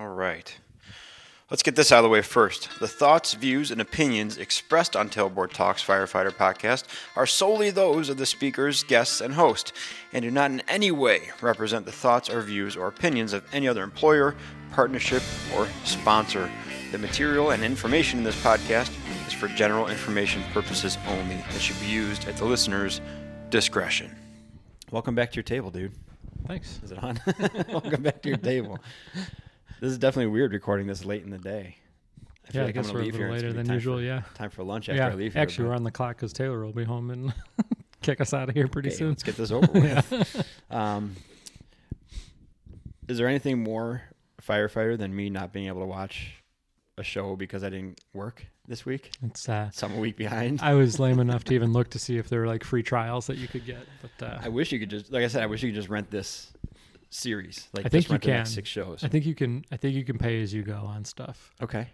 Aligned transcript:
All 0.00 0.08
right. 0.08 0.56
Let's 1.50 1.62
get 1.62 1.76
this 1.76 1.92
out 1.92 1.98
of 1.98 2.04
the 2.04 2.08
way 2.08 2.22
first. 2.22 2.70
The 2.80 2.88
thoughts, 2.88 3.34
views, 3.34 3.70
and 3.70 3.82
opinions 3.82 4.38
expressed 4.38 4.96
on 4.96 5.10
Tailboard 5.10 5.52
Talks 5.52 5.84
Firefighter 5.84 6.30
Podcast 6.30 6.84
are 7.16 7.26
solely 7.26 7.68
those 7.68 8.08
of 8.08 8.16
the 8.16 8.24
speakers, 8.24 8.82
guests, 8.82 9.20
and 9.20 9.34
host, 9.34 9.74
and 10.14 10.22
do 10.22 10.30
not 10.30 10.52
in 10.52 10.62
any 10.68 10.90
way 10.90 11.28
represent 11.42 11.84
the 11.84 11.92
thoughts 11.92 12.30
or 12.30 12.40
views 12.40 12.76
or 12.76 12.88
opinions 12.88 13.34
of 13.34 13.44
any 13.52 13.68
other 13.68 13.82
employer, 13.82 14.34
partnership, 14.72 15.22
or 15.54 15.68
sponsor. 15.84 16.50
The 16.92 16.98
material 16.98 17.50
and 17.50 17.62
information 17.62 18.20
in 18.20 18.24
this 18.24 18.42
podcast 18.42 18.90
is 19.26 19.34
for 19.34 19.48
general 19.48 19.88
information 19.88 20.42
purposes 20.54 20.96
only 21.08 21.34
and 21.34 21.60
should 21.60 21.78
be 21.78 21.88
used 21.88 22.26
at 22.26 22.38
the 22.38 22.46
listener's 22.46 23.02
discretion. 23.50 24.16
Welcome 24.90 25.14
back 25.14 25.30
to 25.32 25.36
your 25.36 25.42
table, 25.42 25.70
dude. 25.70 25.92
Thanks. 26.46 26.80
Is 26.82 26.90
it 26.90 27.04
on? 27.04 27.20
Welcome 27.68 28.02
back 28.02 28.22
to 28.22 28.30
your 28.30 28.38
table. 28.38 28.78
This 29.80 29.90
is 29.92 29.98
definitely 29.98 30.30
weird 30.30 30.52
recording 30.52 30.86
this 30.86 31.04
late 31.04 31.22
in 31.24 31.30
the 31.30 31.38
day. 31.38 31.76
I 32.22 32.50
Yeah, 32.52 32.66
I 32.66 32.70
guess 32.72 32.92
we're 32.92 33.00
a 33.00 33.04
little 33.04 33.28
later 33.30 33.52
than 33.52 33.70
usual, 33.72 33.96
for- 33.98 34.02
yeah. 34.02 34.22
Time 34.34 34.50
for 34.50 34.62
lunch 34.62 34.88
after 34.88 34.96
yeah, 35.00 35.08
I 35.08 35.14
leave 35.14 35.32
here. 35.34 35.42
actually, 35.42 35.64
but- 35.64 35.68
we're 35.70 35.76
on 35.76 35.84
the 35.84 35.90
clock 35.90 36.16
because 36.16 36.32
Taylor 36.32 36.64
will 36.64 36.72
be 36.72 36.84
home 36.84 37.10
and 37.10 37.32
kick 38.02 38.20
us 38.20 38.34
out 38.34 38.48
of 38.48 38.54
here 38.54 38.68
pretty 38.68 38.90
Okay, 38.90 38.96
soon. 38.98 39.08
Let's 39.10 39.22
get 39.22 39.36
this 39.36 39.50
over 39.50 39.66
with. 39.72 40.46
um, 40.70 41.16
is 43.08 43.18
there 43.18 43.26
anything 43.28 43.62
more 43.62 44.02
firefighter 44.42 44.98
than 44.98 45.14
me 45.14 45.30
not 45.30 45.52
being 45.52 45.66
able 45.68 45.80
to 45.80 45.86
watch 45.86 46.34
a 46.98 47.02
show 47.02 47.34
because 47.36 47.64
I 47.64 47.70
didn't 47.70 48.00
work 48.12 48.44
this 48.68 48.84
week? 48.84 49.12
It's 49.22 49.48
uh, 49.48 49.70
So 49.72 49.86
I'm 49.86 49.94
a 49.94 49.98
week 49.98 50.16
behind. 50.16 50.60
I 50.60 50.74
was 50.74 50.98
lame 51.00 51.18
enough 51.20 51.44
to 51.44 51.54
even 51.54 51.72
look 51.72 51.88
to 51.90 51.98
see 51.98 52.18
if 52.18 52.28
there 52.28 52.40
were 52.40 52.46
like 52.46 52.64
free 52.64 52.82
trials 52.82 53.26
that 53.28 53.38
you 53.38 53.48
could 53.48 53.64
get, 53.64 53.86
but 54.02 54.26
uh, 54.26 54.38
I 54.42 54.48
wish 54.50 54.72
you 54.72 54.78
could 54.78 54.90
just, 54.90 55.10
like 55.10 55.24
I 55.24 55.28
said, 55.28 55.42
I 55.42 55.46
wish 55.46 55.62
you 55.62 55.70
could 55.70 55.76
just 55.76 55.88
rent 55.88 56.10
this 56.10 56.52
series. 57.10 57.68
Like 57.74 57.86
I 57.86 57.88
think 57.88 58.08
you 58.08 58.12
rent 58.12 58.22
the 58.24 58.30
next 58.30 58.50
can. 58.50 58.54
six 58.54 58.68
shows. 58.68 59.04
I 59.04 59.08
think 59.08 59.26
you 59.26 59.34
can. 59.34 59.64
I 59.70 59.76
think 59.76 59.94
you 59.94 60.04
can 60.04 60.18
pay 60.18 60.40
as 60.42 60.54
you 60.54 60.62
go 60.62 60.76
on 60.86 61.04
stuff, 61.04 61.52
Okay. 61.62 61.88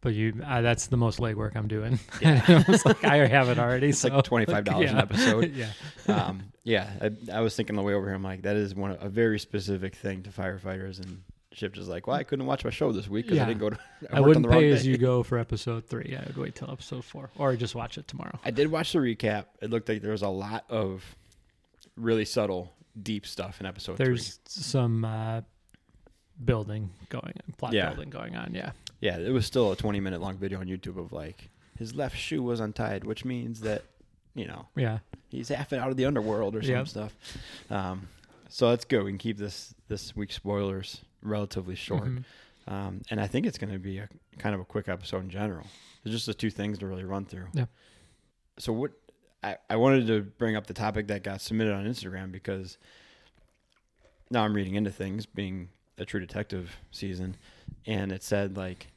but 0.00 0.14
you 0.14 0.34
uh, 0.44 0.60
that's 0.62 0.86
the 0.88 0.96
most 0.96 1.18
legwork 1.20 1.54
I'm 1.56 1.68
doing. 1.68 1.98
Yeah. 2.20 2.42
it's 2.68 2.84
like 2.86 3.04
I 3.04 3.26
have 3.26 3.48
it 3.48 3.58
already. 3.58 3.90
It's 3.90 3.98
so 4.00 4.08
like 4.08 4.24
$25 4.24 4.68
an 4.68 4.82
yeah. 4.82 4.98
episode. 4.98 5.52
yeah, 5.54 5.68
um, 6.08 6.42
yeah, 6.64 6.90
I, 7.00 7.38
I 7.38 7.40
was 7.40 7.54
thinking 7.56 7.76
the 7.76 7.82
way 7.82 7.94
over 7.94 8.06
here. 8.06 8.14
I'm 8.14 8.22
like, 8.22 8.42
that 8.42 8.56
is 8.56 8.74
one 8.74 8.96
a 9.00 9.08
very 9.08 9.38
specific 9.38 9.94
thing 9.96 10.22
to 10.24 10.30
firefighters, 10.30 10.98
and 11.00 11.22
Ship 11.52 11.76
is 11.76 11.86
like, 11.88 12.06
well, 12.06 12.16
I 12.16 12.22
couldn't 12.24 12.46
watch 12.46 12.64
my 12.64 12.70
show 12.70 12.92
this 12.92 13.08
week 13.08 13.26
because 13.26 13.36
Yeah. 13.36 13.44
I 13.44 13.48
didn't 13.48 13.60
go 13.60 13.70
to. 13.70 13.78
I, 14.10 14.16
on 14.18 14.24
wouldn't 14.26 14.48
pay 14.50 14.70
as 14.70 14.86
you 14.86 14.96
go 14.96 15.22
for 15.22 15.38
episode 15.38 15.84
three. 15.86 16.16
I 16.18 16.24
would 16.26 16.38
wait 16.38 16.54
till 16.54 16.70
episode 16.70 17.04
four, 17.04 17.28
or 17.36 17.54
just 17.56 17.74
watch 17.74 17.98
it 17.98 18.08
tomorrow. 18.08 18.38
I 18.44 18.50
did 18.50 18.68
watch 18.70 18.92
the 18.92 19.00
recap. 19.00 19.44
It 19.60 19.68
looked 19.70 19.88
like 19.90 20.00
there 20.00 20.12
was 20.12 20.22
a 20.22 20.28
lot 20.28 20.64
of 20.70 21.04
really 21.96 22.24
subtle, 22.24 22.72
deep 23.00 23.26
stuff 23.26 23.60
in 23.60 23.66
episode 23.66 23.96
There's 23.98 24.38
some 24.46 25.04
uh, 25.04 25.42
building 26.44 26.90
going, 27.08 27.34
plot 27.58 27.72
Yeah. 27.72 27.88
building 27.90 28.10
going 28.10 28.36
on. 28.36 28.54
Yeah. 28.54 28.72
Yeah, 29.00 29.18
it 29.18 29.30
was 29.32 29.46
still 29.46 29.72
a 29.72 29.76
20 29.76 30.00
minute 30.00 30.20
long 30.20 30.36
video 30.36 30.60
on 30.60 30.66
YouTube 30.66 30.98
of 30.98 31.12
like 31.12 31.50
his 31.78 31.94
left 31.94 32.16
shoe 32.16 32.42
was 32.42 32.60
untied, 32.60 33.04
which 33.04 33.24
means 33.24 33.60
that 33.60 33.82
you 34.34 34.46
know 34.46 34.66
Yeah. 34.76 34.98
he's 35.30 35.48
half 35.48 35.72
out 35.72 35.90
of 35.90 35.96
the 35.96 36.04
underworld 36.06 36.54
or 36.56 36.62
some 36.62 36.70
Yep. 36.72 36.88
stuff. 36.88 37.16
Um, 37.70 38.08
so 38.48 38.70
that's 38.70 38.84
good. 38.84 39.02
We 39.04 39.10
can 39.10 39.18
keep 39.18 39.38
this 39.38 39.74
this 39.88 40.14
week's 40.16 40.34
spoilers 40.36 41.00
relatively 41.22 41.74
short. 41.74 42.04
Mhm. 42.04 42.24
Um, 42.68 43.02
and 43.10 43.20
I 43.20 43.26
think 43.26 43.46
it's 43.46 43.58
going 43.58 43.72
to 43.72 43.78
be 43.78 43.98
a 43.98 44.08
kind 44.38 44.54
of 44.54 44.60
a 44.60 44.64
quick 44.64 44.88
episode 44.88 45.18
in 45.24 45.30
general. 45.30 45.66
There's 46.02 46.14
just 46.14 46.26
the 46.26 46.34
two 46.34 46.50
things 46.50 46.78
to 46.78 46.86
really 46.86 47.04
run 47.04 47.24
through. 47.24 47.48
Yeah. 47.52 47.66
So 48.58 48.72
what 48.72 48.92
I, 49.42 49.56
I 49.68 49.76
wanted 49.76 50.06
to 50.06 50.20
bring 50.22 50.56
up 50.56 50.66
the 50.66 50.74
topic 50.74 51.08
that 51.08 51.22
got 51.24 51.40
submitted 51.40 51.72
on 51.72 51.84
Instagram 51.84 52.30
because 52.30 52.78
now 54.30 54.44
I'm 54.44 54.54
reading 54.54 54.74
into 54.76 54.90
things 54.90 55.26
being 55.26 55.68
a 55.98 56.04
true 56.04 56.20
detective 56.20 56.76
season 56.90 57.36
and 57.86 58.12
it 58.12 58.22
said 58.22 58.56
like 58.56 58.88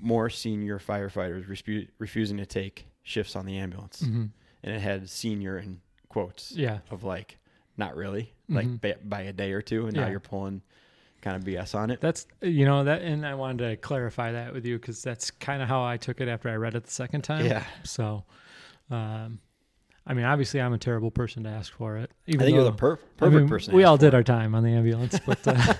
more 0.00 0.30
senior 0.30 0.78
firefighters 0.78 1.46
refu- 1.48 1.88
refusing 1.98 2.36
to 2.38 2.46
take 2.46 2.86
shifts 3.02 3.34
on 3.36 3.44
the 3.44 3.58
ambulance 3.58 4.02
Mhm. 4.02 4.30
and 4.62 4.74
it 4.74 4.80
had 4.80 5.08
senior 5.10 5.58
in 5.58 5.80
quotes 6.08 6.52
Yeah. 6.52 6.78
of 6.90 7.02
like 7.04 7.38
not 7.76 7.96
really 7.96 8.32
like 8.48 8.66
Mhm. 8.66 8.80
by, 8.80 8.94
by 9.04 9.20
a 9.22 9.32
day 9.32 9.52
or 9.52 9.62
two 9.62 9.86
and 9.86 9.96
now 9.96 10.08
you're 10.08 10.20
pulling 10.20 10.62
kind 11.22 11.36
of 11.36 11.44
BS 11.44 11.74
on 11.74 11.90
it. 11.90 12.00
That's 12.00 12.26
you 12.40 12.64
know 12.64 12.84
that, 12.84 13.02
and 13.02 13.26
I 13.26 13.34
wanted 13.34 13.68
to 13.68 13.76
clarify 13.76 14.32
that 14.32 14.54
with 14.54 14.64
you 14.64 14.78
because 14.78 15.02
that's 15.02 15.30
kind 15.30 15.60
of 15.60 15.68
how 15.68 15.84
I 15.84 15.98
took 15.98 16.20
it 16.20 16.28
after 16.28 16.48
I 16.48 16.54
read 16.56 16.74
it 16.74 16.84
the 16.84 16.90
second 16.90 17.22
time. 17.22 17.44
Yeah. 17.44 17.64
So, 17.84 18.24
um, 18.90 19.38
I 20.06 20.14
mean, 20.14 20.24
obviously, 20.24 20.60
I'm 20.60 20.72
a 20.72 20.78
terrible 20.78 21.10
person 21.10 21.44
to 21.44 21.50
ask 21.50 21.72
for 21.72 21.96
it. 21.98 22.10
Even 22.26 22.40
I 22.40 22.44
think 22.46 22.54
you're 22.56 22.64
the 22.64 22.70
though- 22.70 22.76
per- 22.76 22.94
I 22.94 23.18
perfect 23.18 23.36
mean, 23.40 23.48
person. 23.48 23.70
to 23.70 23.76
We 23.76 23.84
all 23.84 23.96
did 23.96 24.08
it. 24.08 24.14
our 24.14 24.22
time 24.24 24.54
on 24.54 24.64
the 24.64 24.70
ambulance, 24.70 25.20
but 25.24 25.46
uh, 25.46 25.74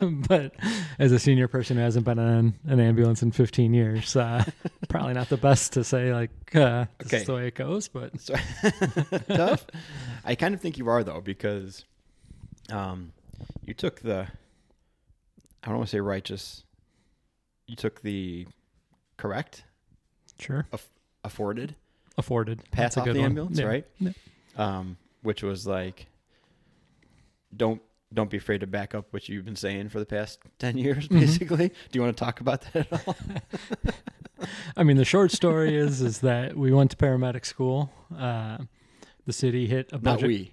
but 0.28 0.52
as 0.98 1.12
a 1.12 1.18
senior 1.18 1.48
person 1.48 1.76
who 1.76 1.82
hasn't 1.82 2.04
been 2.04 2.18
on 2.18 2.54
an 2.66 2.80
ambulance 2.80 3.22
in 3.22 3.30
15 3.30 3.72
years, 3.72 4.16
uh, 4.16 4.44
probably 4.88 5.14
not 5.14 5.28
the 5.28 5.36
best 5.36 5.72
to 5.74 5.84
say 5.84 6.12
like 6.12 6.30
uh, 6.54 6.86
this 6.98 7.06
Okay. 7.06 7.16
is 7.18 7.26
the 7.26 7.34
way 7.34 7.46
it 7.46 7.54
goes. 7.54 7.88
But 7.88 8.20
So- 8.20 8.34
tough. 9.28 9.66
I 10.24 10.34
kind 10.34 10.54
of 10.54 10.60
think 10.60 10.76
you 10.76 10.88
are 10.88 11.02
though 11.04 11.20
because 11.20 11.84
um, 12.70 13.12
you 13.64 13.72
took 13.72 14.00
the 14.00 14.26
I 15.62 15.68
don't 15.68 15.76
want 15.78 15.88
to 15.88 15.96
say 15.96 16.00
righteous. 16.00 16.64
You 17.66 17.76
took 17.76 18.02
the 18.02 18.46
correct 19.16 19.64
sure, 20.38 20.66
afforded 21.22 21.76
afforded. 22.16 22.62
Pass 22.70 22.94
That's 22.94 22.98
off 22.98 23.04
the 23.04 23.20
one. 23.20 23.24
ambulance, 23.30 23.58
Yeah. 23.58 23.66
right? 23.66 23.86
Yeah. 23.98 24.10
Um, 24.56 24.96
which 25.22 25.42
was 25.42 25.66
like 25.66 26.06
don't 27.56 27.80
don't 28.12 28.30
be 28.30 28.36
afraid 28.36 28.60
to 28.60 28.66
back 28.66 28.94
up 28.94 29.06
what 29.12 29.28
you've 29.28 29.44
been 29.44 29.56
saying 29.56 29.88
for 29.88 29.98
the 29.98 30.06
past 30.06 30.38
10 30.60 30.78
years 30.78 31.08
Mhm. 31.08 31.18
basically. 31.20 31.68
Do 31.68 31.74
you 31.92 32.02
want 32.02 32.16
to 32.16 32.24
talk 32.24 32.40
about 32.40 32.62
that 32.72 32.92
at 32.92 33.08
all? 33.08 33.16
I 34.76 34.82
mean, 34.84 34.96
the 34.96 35.04
short 35.04 35.32
story 35.32 35.74
is 35.76 36.00
is 36.00 36.20
that 36.20 36.56
we 36.56 36.72
went 36.72 36.90
to 36.92 36.96
paramedic 36.96 37.44
school. 37.44 37.90
Uh, 38.16 38.58
the 39.26 39.32
city 39.32 39.66
hit 39.66 39.90
a 39.92 39.96
Not 39.96 40.02
budget. 40.04 40.28
we. 40.28 40.52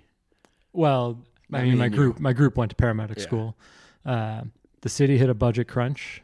Well, 0.73 1.23
Not 1.49 1.59
I 1.61 1.63
me 1.63 1.69
mean, 1.71 1.77
my 1.79 1.85
and 1.85 1.93
you. 1.93 1.99
group 2.01 2.19
my 2.19 2.33
group 2.33 2.55
went 2.57 2.69
to 2.71 2.75
paramedic 2.75 3.17
Yeah. 3.17 3.23
school. 3.23 3.57
Uh, 4.05 4.43
the 4.81 4.89
city 4.89 5.17
hit 5.17 5.29
a 5.29 5.33
budget 5.35 5.67
crunch. 5.67 6.23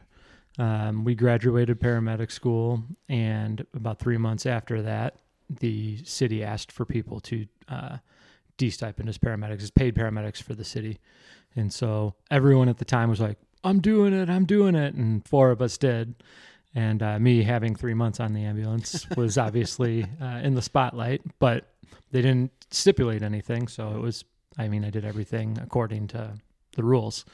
Um, 0.58 1.04
we 1.04 1.14
graduated 1.14 1.78
paramedic 1.80 2.32
school, 2.32 2.82
and 3.08 3.64
about 3.74 4.00
three 4.00 4.16
months 4.18 4.44
after 4.46 4.82
that, 4.82 5.14
the 5.48 6.02
city 6.04 6.42
asked 6.42 6.72
for 6.72 6.84
people 6.84 7.20
to 7.20 7.46
uh, 7.68 7.98
de-stipend 8.56 9.08
as 9.08 9.18
paramedics, 9.18 9.62
as 9.62 9.70
paid 9.70 9.94
paramedics 9.94 10.42
for 10.42 10.54
the 10.54 10.64
city. 10.64 10.98
And 11.56 11.72
so 11.72 12.14
everyone 12.30 12.68
at 12.68 12.78
the 12.78 12.84
time 12.84 13.08
was 13.08 13.20
like, 13.20 13.38
"I'm 13.64 13.80
doing 13.80 14.12
it, 14.12 14.28
I'm 14.28 14.44
doing 14.44 14.74
it," 14.74 14.94
and 14.94 15.26
four 15.26 15.50
of 15.50 15.62
us 15.62 15.78
did. 15.78 16.14
And 16.74 17.02
uh, 17.02 17.18
me 17.18 17.42
having 17.42 17.74
three 17.74 17.94
months 17.94 18.20
on 18.20 18.34
the 18.34 18.44
ambulance 18.44 19.06
was 19.16 19.38
obviously 19.46 20.06
uh, 20.20 20.40
in 20.42 20.54
the 20.54 20.62
spotlight, 20.62 21.22
but 21.38 21.72
they 22.10 22.22
didn't 22.22 22.52
stipulate 22.70 23.22
anything. 23.22 23.68
So 23.68 23.90
it 23.96 24.00
was, 24.00 24.24
I 24.58 24.68
mean, 24.68 24.84
I 24.84 24.90
did 24.90 25.04
everything 25.04 25.58
according 25.62 26.08
to 26.08 26.34
the 26.76 26.82
rules. 26.82 27.24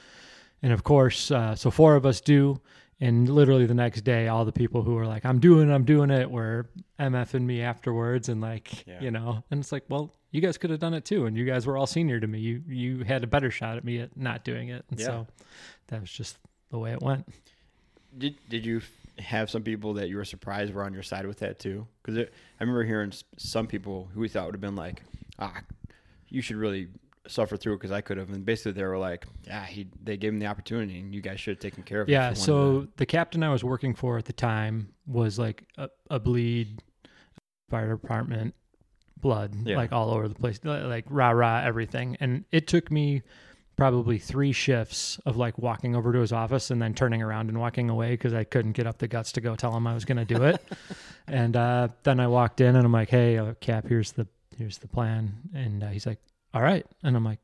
And 0.63 0.73
of 0.73 0.85
course, 0.85 1.31
uh, 1.31 1.55
so 1.55 1.71
four 1.71 1.97
of 1.97 2.07
us 2.07 2.21
do. 2.21 2.61
And 3.05 3.29
literally 3.29 3.67
the 3.67 3.75
next 3.75 4.03
day, 4.03 4.29
all 4.29 4.45
the 4.45 4.53
people 4.53 4.83
who 4.83 4.95
were 4.95 5.07
like, 5.07 5.25
I'm 5.25 5.39
doing 5.39 5.71
it, 5.71 5.75
I'm 5.75 5.85
doing 5.85 6.11
it, 6.11 6.31
were 6.31 6.69
MFing 6.99 7.43
me 7.43 7.61
afterwards. 7.63 8.29
And 8.29 8.41
like, 8.41 8.87
Yeah. 8.87 9.01
you 9.03 9.11
know, 9.11 9.45
and 9.51 9.61
it's 9.61 9.73
like, 9.73 9.85
well, 9.89 10.13
you 10.31 10.41
guys 10.41 10.59
could 10.59 10.71
have 10.71 10.81
done 10.81 10.95
it 10.95 11.05
too. 11.05 11.27
And 11.27 11.37
you 11.37 11.45
guys 11.45 11.67
were 11.67 11.77
all 11.77 11.87
senior 11.87 12.19
to 12.21 12.27
me. 12.27 12.39
You, 12.41 12.63
you 12.67 13.05
had 13.05 13.23
a 13.23 13.27
better 13.27 13.51
shot 13.51 13.77
at 13.77 13.85
me 13.85 13.99
at 14.01 14.17
not 14.17 14.45
doing 14.45 14.69
it. 14.69 14.85
And 14.91 14.99
Yeah. 14.99 15.07
so 15.07 15.27
that 15.89 16.01
was 16.01 16.11
just 16.11 16.39
the 16.71 16.79
way 16.79 16.93
it 16.93 17.03
went. 17.03 17.29
Did 18.17 18.37
did 18.49 18.65
you 18.65 18.81
have 19.19 19.51
some 19.51 19.63
people 19.63 19.95
that 19.95 20.09
you 20.09 20.17
were 20.17 20.25
surprised 20.25 20.73
were 20.73 20.83
on 20.85 20.93
your 20.95 21.03
side 21.03 21.27
with 21.27 21.39
that 21.41 21.59
too? 21.59 21.87
Because 22.03 22.19
I 22.19 22.29
remember 22.61 22.85
hearing 22.85 23.13
some 23.37 23.67
people 23.67 24.09
who 24.15 24.21
we 24.21 24.29
thought 24.29 24.47
would 24.47 24.55
have 24.55 24.61
been 24.61 24.77
like, 24.77 25.03
ah, 25.39 25.61
you 26.29 26.41
should 26.41 26.57
really 26.57 26.89
suffer 27.27 27.57
through 27.57 27.75
it 27.75 27.77
because 27.77 27.93
I 27.93 28.01
could 28.01 28.17
have, 28.19 28.31
and 28.31 28.45
basically 28.45 28.73
they 28.73 28.85
were 28.85 28.99
like, 28.99 29.27
yeah, 29.47 29.65
he 29.65 29.87
they 30.03 30.17
gave 30.17 30.33
him 30.33 30.39
the 30.39 30.47
opportunity, 30.47 30.99
and 31.01 31.15
you 31.15 31.21
guys 31.21 31.41
should 31.41 31.53
have 31.57 31.61
taken 31.63 31.83
care 31.83 32.03
of 32.03 32.09
it. 32.09 32.13
Yeah. 32.13 32.33
So 32.35 32.87
the 32.97 33.07
captain 33.07 33.43
I 33.43 33.51
was 33.51 33.65
working 33.65 33.95
for 33.95 34.19
at 34.19 34.25
the 34.27 34.33
time 34.33 34.93
was 35.07 35.39
like 35.39 35.65
a, 35.79 35.89
a 36.11 36.19
bleed 36.21 36.83
fire 37.71 37.97
department 37.97 38.55
blood, 39.17 39.55
Yeah. 39.65 39.77
like 39.77 39.93
all 39.93 40.11
over 40.11 40.29
the 40.29 40.35
place, 40.35 40.61
like 40.65 41.07
rah 41.09 41.31
rah 41.31 41.63
everything. 41.65 42.17
And 42.21 42.45
it 42.53 42.67
took 42.67 42.91
me 42.91 43.23
probably 43.77 44.19
three 44.19 44.53
shifts 44.53 45.19
of 45.27 45.37
like 45.37 45.59
walking 45.59 45.97
over 45.97 46.13
to 46.13 46.21
his 46.21 46.31
office 46.33 46.71
and 46.71 46.81
then 46.81 46.95
turning 46.95 47.23
around 47.23 47.49
and 47.49 47.59
walking 47.59 47.91
away 47.91 48.11
because 48.11 48.35
I 48.35 48.45
couldn't 48.45 48.73
get 48.73 48.87
up 48.87 48.99
the 48.99 49.09
guts 49.09 49.33
to 49.33 49.41
go 49.41 49.57
tell 49.57 49.75
him 49.75 49.87
I 49.87 49.95
was 49.95 50.05
going 50.05 50.19
to 50.19 50.25
do 50.27 50.45
it. 50.45 50.63
and 51.27 51.57
uh, 51.57 51.89
then 52.03 52.21
I 52.21 52.27
walked 52.29 52.61
in 52.61 52.77
and 52.77 52.85
I'm 52.85 52.93
like, 52.93 53.09
"Hey, 53.09 53.39
uh, 53.39 53.55
Cap, 53.61 53.87
here's 53.89 54.13
the 54.13 54.29
here's 54.59 54.79
the 54.79 54.89
plan." 54.89 55.33
And 55.55 55.83
uh, 55.83 55.89
he's 55.89 56.07
like, 56.07 56.21
"All 56.55 56.63
right," 56.63 56.87
and 57.03 57.15
I'm 57.17 57.25
like, 57.25 57.41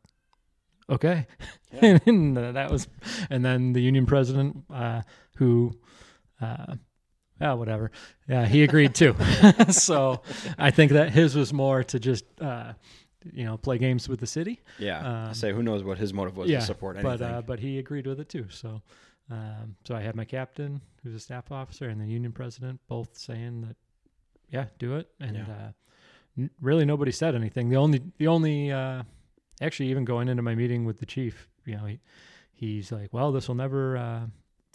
"Okay." 0.88 1.26
Yeah. 1.72 1.98
and 2.06 2.36
uh, 2.38 2.52
that 2.52 2.70
was, 2.70 2.88
and 3.28 3.44
then 3.44 3.72
the 3.74 3.80
union 3.82 4.06
president, 4.06 4.64
uh, 4.72 5.02
who, 5.36 5.72
uh, 6.40 6.76
yeah, 7.40 7.52
whatever, 7.54 7.90
yeah, 8.28 8.46
he 8.46 8.62
agreed 8.62 8.94
too. 8.94 9.14
so 9.70 10.22
I 10.58 10.70
think 10.70 10.92
that 10.92 11.10
his 11.10 11.34
was 11.36 11.52
more 11.52 11.84
to 11.84 11.98
just, 12.00 12.24
uh, 12.40 12.72
you 13.32 13.44
know, 13.44 13.56
play 13.56 13.78
games 13.78 14.08
with 14.08 14.20
the 14.20 14.26
city. 14.26 14.60
Yeah. 14.78 15.00
I 15.00 15.28
Um, 15.28 15.34
say 15.34 15.52
who 15.52 15.62
knows 15.62 15.82
what 15.84 15.98
his 15.98 16.12
motive 16.12 16.36
was 16.36 16.48
yeah, 16.50 16.60
to 16.60 16.64
support 16.66 16.96
anything. 16.96 17.18
but 17.18 17.22
uh, 17.24 17.42
but 17.42 17.58
he 17.60 17.78
agreed 17.78 18.06
with 18.06 18.18
it 18.20 18.28
too. 18.28 18.46
So 18.50 18.82
Um, 19.30 19.76
so 19.86 19.94
I 19.94 20.00
had 20.00 20.16
my 20.16 20.24
captain, 20.24 20.80
who's 21.04 21.14
a 21.14 21.20
staff 21.20 21.52
officer, 21.52 21.88
and 21.88 22.00
the 22.00 22.06
union 22.06 22.32
president, 22.32 22.80
both 22.88 23.16
saying 23.16 23.60
that, 23.60 23.76
yeah, 24.48 24.66
do 24.80 24.96
it. 24.96 25.08
And 25.20 25.36
Yeah. 25.36 25.42
uh, 25.48 25.72
really, 26.60 26.84
nobody 26.84 27.12
said 27.12 27.34
anything. 27.34 27.68
The 27.68 27.76
only, 27.76 28.00
the 28.18 28.26
only, 28.28 28.70
uh, 28.72 29.02
actually, 29.60 29.90
even 29.90 30.04
going 30.04 30.28
into 30.28 30.42
my 30.42 30.54
meeting 30.54 30.84
with 30.84 30.98
the 31.00 31.06
chief, 31.06 31.48
you 31.66 31.76
know, 31.76 31.84
he, 31.86 32.00
he's 32.54 32.90
like, 32.92 33.12
well, 33.12 33.32
this 33.32 33.48
will 33.48 33.54
never 33.56 33.96
uh, 33.96 34.20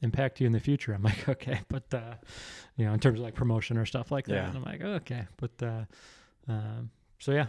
impact 0.01 0.39
you 0.41 0.47
in 0.47 0.53
the 0.53 0.59
future. 0.59 0.93
I'm 0.93 1.03
like, 1.11 1.27
okay, 1.29 1.61
but 1.69 1.93
uh, 1.93 2.15
you 2.77 2.85
know, 2.85 2.93
in 2.93 2.99
terms 2.99 3.19
of 3.19 3.23
like 3.25 3.35
promotion 3.35 3.77
or 3.77 3.85
stuff 3.85 4.11
like 4.11 4.25
that, 4.27 4.33
Yeah. 4.35 4.47
and 4.49 4.57
I'm 4.57 4.63
like, 4.63 4.81
okay, 4.81 5.25
but 5.37 5.51
uh, 5.63 5.85
um, 6.47 6.89
so 7.19 7.31
yeah. 7.31 7.47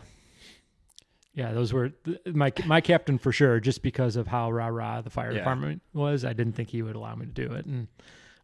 Yeah, 1.34 1.52
those 1.52 1.70
were 1.70 1.90
th- 1.90 2.18
my 2.28 2.50
my 2.64 2.80
captain 2.80 3.18
for 3.18 3.30
sure. 3.30 3.60
Just 3.60 3.82
because 3.82 4.16
of 4.16 4.26
how 4.26 4.50
rah 4.50 4.68
rah 4.68 5.02
the 5.02 5.10
fire 5.10 5.32
Yeah. 5.32 5.38
department 5.40 5.82
was, 5.92 6.24
I 6.24 6.32
didn't 6.32 6.54
think 6.54 6.70
he 6.70 6.80
would 6.80 6.96
allow 6.96 7.14
me 7.14 7.26
to 7.26 7.32
do 7.32 7.52
it, 7.52 7.66
and 7.66 7.88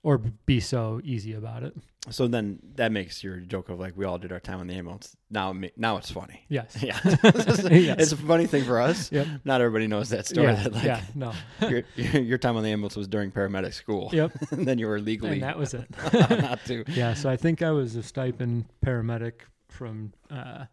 or 0.03 0.19
be 0.19 0.59
so 0.61 1.01
easy 1.05 1.33
about 1.35 1.63
it. 1.63 1.75
So 2.11 2.27
then 2.27 2.59
that 2.75 2.91
makes 2.91 3.23
your 3.23 3.37
joke 3.39 3.69
of 3.69 3.79
like 3.79 3.97
we 3.97 4.05
all 4.05 4.19
did 4.19 4.33
our 4.33 4.41
time 4.41 4.59
on 4.59 4.67
the 4.67 4.75
ambulance. 4.75 5.17
Now, 5.31 5.55
now 5.77 5.99
it's 5.99 6.11
funny. 6.11 6.45
Yes. 6.49 6.77
Yeah, 6.83 6.99
Yes. 7.05 7.97
it's 8.01 8.13
a 8.13 8.17
funny 8.17 8.47
thing 8.47 8.65
for 8.65 8.81
us. 8.81 9.13
Yep. 9.13 9.29
Not 9.45 9.61
everybody 9.61 9.87
knows 9.87 10.09
that 10.09 10.27
story. 10.27 10.49
yeah. 10.49 10.63
that 10.65 10.73
like 10.73 10.85
yeah. 10.85 11.01
No. 11.15 11.33
your, 11.69 11.83
your 12.21 12.39
time 12.39 12.57
on 12.57 12.65
the 12.65 12.71
ambulance 12.71 12.97
was 12.97 13.07
during 13.07 13.31
paramedic 13.31 13.73
school. 13.75 14.11
Yep. 14.13 14.33
and 14.51 14.67
then 14.67 14.81
you 14.81 14.89
were 14.89 14.99
legally 14.99 15.35
And 15.35 15.43
that 15.45 15.57
was 15.57 15.75
it. 15.75 15.87
not 16.13 16.65
to. 16.67 16.85
yeah. 16.89 17.15
So 17.15 17.31
I 17.31 17.37
think 17.37 17.63
I 17.63 17.71
was 17.71 17.95
a 17.95 18.03
stipend 18.03 18.65
paramedic 18.85 19.43
from 19.69 20.13
uh, 20.29 20.65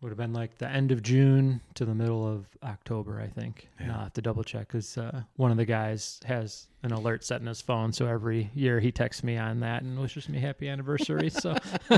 would 0.00 0.08
have 0.08 0.18
been 0.18 0.32
like 0.32 0.56
the 0.58 0.68
end 0.68 0.92
of 0.92 1.02
June 1.02 1.60
to 1.74 1.84
the 1.84 1.94
middle 1.94 2.26
of 2.26 2.46
October. 2.62 3.20
I 3.20 3.28
think. 3.28 3.68
Yeah. 3.78 3.84
And 3.84 3.92
I'll 3.92 4.02
have 4.04 4.12
to 4.14 4.22
double 4.22 4.42
check 4.42 4.68
because 4.68 4.96
uh, 4.96 5.22
one 5.36 5.50
of 5.50 5.56
the 5.56 5.64
guys 5.64 6.20
has 6.24 6.66
an 6.82 6.92
alert 6.92 7.24
set 7.24 7.40
in 7.40 7.46
his 7.46 7.60
phone, 7.60 7.92
so 7.92 8.06
every 8.06 8.50
year 8.54 8.80
he 8.80 8.90
texts 8.90 9.22
me 9.22 9.36
on 9.36 9.60
that 9.60 9.82
and 9.82 9.98
wishes 9.98 10.28
me 10.28 10.38
happy 10.40 10.68
anniversary. 10.68 11.28
So. 11.30 11.56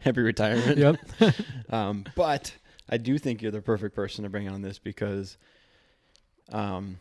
Happy 0.00 0.20
retirement. 0.20 0.78
yep. 0.78 0.96
Um, 1.70 2.04
but 2.14 2.52
I 2.88 2.96
do 2.96 3.18
think 3.18 3.42
you're 3.42 3.50
the 3.50 3.60
perfect 3.60 3.94
person 3.94 4.22
to 4.24 4.30
bring 4.30 4.48
on 4.48 4.62
this 4.62 4.78
because 4.78 5.36
um, 6.52 6.98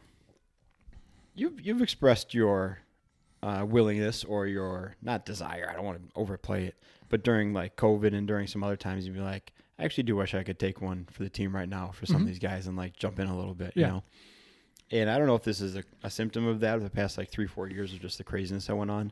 you've 1.35 1.61
you've 1.61 1.81
expressed 1.81 2.33
your 2.33 2.79
uh, 3.43 3.65
willingness 3.67 4.23
or 4.23 4.47
your 4.47 4.95
not 5.01 5.25
desire. 5.25 5.67
I 5.69 5.75
don't 5.75 5.85
want 5.85 5.99
to 5.99 6.19
overplay 6.19 6.65
it, 6.65 6.75
but 7.09 7.23
during 7.23 7.53
like 7.53 7.75
COVID 7.75 8.13
and 8.13 8.27
during 8.27 8.47
some 8.47 8.63
other 8.63 8.75
times, 8.77 9.05
you'd 9.05 9.15
be 9.15 9.21
like, 9.21 9.53
I 9.77 9.83
actually 9.83 10.03
do 10.03 10.15
wish 10.15 10.33
I 10.33 10.43
could 10.43 10.57
take 10.59 10.81
one 10.81 11.05
for 11.11 11.23
the 11.23 11.29
team 11.29 11.53
right 11.55 11.67
now 11.67 11.91
for 11.91 12.05
some 12.05 12.17
Mhm. 12.17 12.21
of 12.21 12.27
these 12.27 12.39
guys 12.39 12.67
and 12.67 12.77
like 12.77 12.95
jump 12.95 13.19
in 13.19 13.27
a 13.27 13.37
little 13.37 13.53
bit, 13.53 13.73
Yeah. 13.75 13.87
you 13.87 13.93
know. 13.93 14.03
And 14.91 15.09
I 15.09 15.17
don't 15.17 15.27
know 15.27 15.35
if 15.35 15.43
this 15.43 15.61
is 15.61 15.75
a, 15.75 15.83
a 16.03 16.09
symptom 16.09 16.45
of 16.47 16.59
that 16.61 16.75
of 16.75 16.83
the 16.83 16.89
past 16.89 17.17
like 17.17 17.29
three 17.29 17.47
four 17.47 17.67
years 17.67 17.91
of 17.93 17.99
just 17.99 18.17
the 18.17 18.23
craziness 18.23 18.67
that 18.67 18.75
went 18.75 18.91
on, 18.91 19.11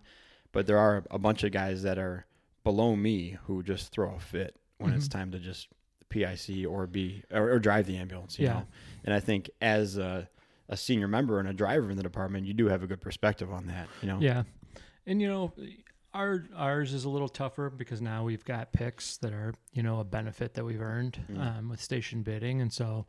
but 0.52 0.66
there 0.68 0.78
are 0.78 1.04
a 1.12 1.20
bunch 1.20 1.44
of 1.44 1.52
guys 1.52 1.84
that 1.84 1.98
are 1.98 2.26
below 2.64 2.96
me 2.96 3.38
who 3.46 3.62
just 3.64 3.92
throw 3.92 4.16
a 4.16 4.20
fit 4.20 4.56
when 4.78 4.94
it's 4.94 5.08
Mhm. 5.08 5.12
time 5.12 5.32
to 5.32 5.40
just 5.40 5.68
PIC 6.10 6.66
or 6.66 6.86
be 6.88 7.24
or, 7.32 7.50
or 7.52 7.60
drive 7.60 7.86
the 7.88 7.98
ambulance. 7.98 8.38
You 8.40 8.46
Yeah. 8.46 8.54
know, 8.54 8.68
and 9.04 9.14
I 9.14 9.20
think 9.20 9.50
as 9.62 9.98
a, 9.98 10.30
a 10.70 10.78
senior 10.78 11.08
member 11.10 11.40
and 11.40 11.50
a 11.50 11.54
driver 11.54 11.90
in 11.92 11.98
the 11.98 12.04
department, 12.04 12.46
you 12.46 12.54
do 12.54 12.68
have 12.68 12.84
a 12.84 12.88
good 12.88 13.02
perspective 13.02 13.52
on 13.52 13.66
that. 13.68 13.90
You 14.02 14.08
know, 14.10 14.20
Yeah, 14.22 14.44
and 15.08 15.20
you 15.22 15.28
know, 15.28 15.52
our 16.14 16.44
ours 16.56 16.94
is 16.94 17.06
a 17.06 17.10
little 17.10 17.30
tougher 17.30 17.70
because 17.70 18.02
now 18.02 18.24
we've 18.24 18.46
got 18.46 18.72
picks 18.72 19.18
that 19.18 19.34
are 19.34 19.54
you 19.74 19.84
know 19.84 20.00
a 20.00 20.04
benefit 20.04 20.54
that 20.54 20.64
we've 20.66 20.82
earned 20.82 21.20
Mm. 21.32 21.40
um, 21.58 21.70
with 21.70 21.82
station 21.82 22.22
bidding, 22.24 22.62
and 22.62 22.72
so 22.72 23.06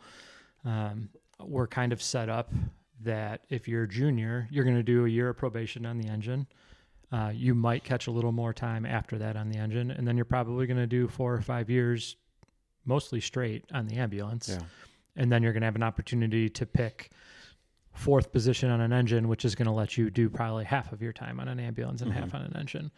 um, 0.65 1.09
we're 1.41 1.67
kind 1.67 1.93
of 1.93 2.01
set 2.03 2.29
up 2.29 2.51
that 3.03 3.43
if 3.51 3.69
you're 3.69 3.83
a 3.85 3.89
junior, 3.89 4.49
you're 4.51 4.65
going 4.65 4.77
to 4.77 4.83
do 4.83 5.05
a 5.05 5.09
year 5.09 5.29
of 5.29 5.37
probation 5.37 5.85
on 5.85 5.99
the 5.99 6.09
engine. 6.09 6.47
Uh, 7.13 7.31
you 7.35 7.55
might 7.55 7.85
catch 7.85 8.07
a 8.07 8.11
little 8.11 8.33
more 8.33 8.53
time 8.55 8.87
after 8.87 9.19
that 9.19 9.37
on 9.37 9.49
the 9.51 9.59
engine, 9.59 9.91
and 9.91 10.07
then 10.09 10.17
you're 10.17 10.25
probably 10.25 10.67
going 10.67 10.79
to 10.79 10.87
do 10.87 11.07
four 11.07 11.35
or 11.35 11.43
five 11.43 11.69
years, 11.69 12.17
mostly 12.87 13.21
straight 13.21 13.65
on 13.73 13.87
the 13.87 13.97
ambulance 13.97 14.49
yeah, 14.49 14.59
and 15.17 15.31
then 15.31 15.43
you're 15.43 15.53
going 15.53 15.61
to 15.61 15.67
have 15.67 15.77
an 15.77 15.83
opportunity 15.83 16.49
to 16.49 16.65
pick 16.67 17.11
fourth 17.95 18.33
position 18.33 18.71
on 18.71 18.81
an 18.81 18.93
engine, 18.93 19.29
which 19.29 19.45
is 19.45 19.55
going 19.55 19.67
to 19.67 19.73
let 19.73 19.97
you 19.97 20.11
do 20.11 20.29
probably 20.29 20.65
half 20.65 20.93
of 20.93 21.01
your 21.01 21.13
time 21.13 21.41
on 21.41 21.49
an 21.49 21.59
ambulance 21.61 22.03
and 22.03 22.13
half 22.13 22.31
Mhm. 22.31 22.35
on 22.35 22.43
an 22.43 22.57
engine. 22.57 22.91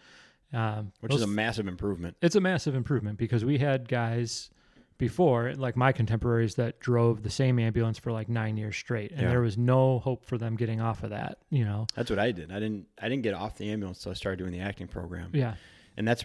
Um, 0.52 0.92
which 1.00 1.12
is 1.14 1.22
a 1.22 1.26
massive 1.26 1.66
improvement. 1.68 2.16
it's 2.22 2.36
a 2.36 2.40
massive 2.40 2.74
improvement 2.74 3.18
because 3.18 3.44
we 3.44 3.58
had 3.58 3.88
guys 3.88 4.48
before, 4.96 5.52
like 5.54 5.76
my 5.76 5.92
contemporaries, 5.92 6.54
that 6.54 6.80
drove 6.80 7.22
the 7.22 7.28
same 7.30 7.58
ambulance 7.58 7.98
for 7.98 8.12
like 8.12 8.28
nine 8.28 8.56
years 8.56 8.76
straight, 8.76 9.10
and 9.10 9.22
Yeah. 9.22 9.28
there 9.28 9.40
was 9.42 9.58
no 9.58 9.98
hope 9.98 10.24
for 10.24 10.38
them 10.38 10.56
getting 10.56 10.80
off 10.80 11.02
of 11.02 11.10
that. 11.10 11.38
You 11.50 11.64
know, 11.64 11.86
That's 11.94 12.08
what 12.10 12.18
I 12.18 12.30
did. 12.32 12.50
I 12.52 12.60
didn't 12.60 12.86
I 13.02 13.08
didn't 13.08 13.22
get 13.24 13.34
off 13.34 13.58
the 13.58 13.70
ambulance 13.70 13.98
until 13.98 14.12
I 14.12 14.14
started 14.14 14.38
doing 14.38 14.52
the 14.52 14.60
acting 14.60 14.86
program, 14.88 15.30
yeah, 15.34 15.56
and 15.98 16.06
that's 16.08 16.24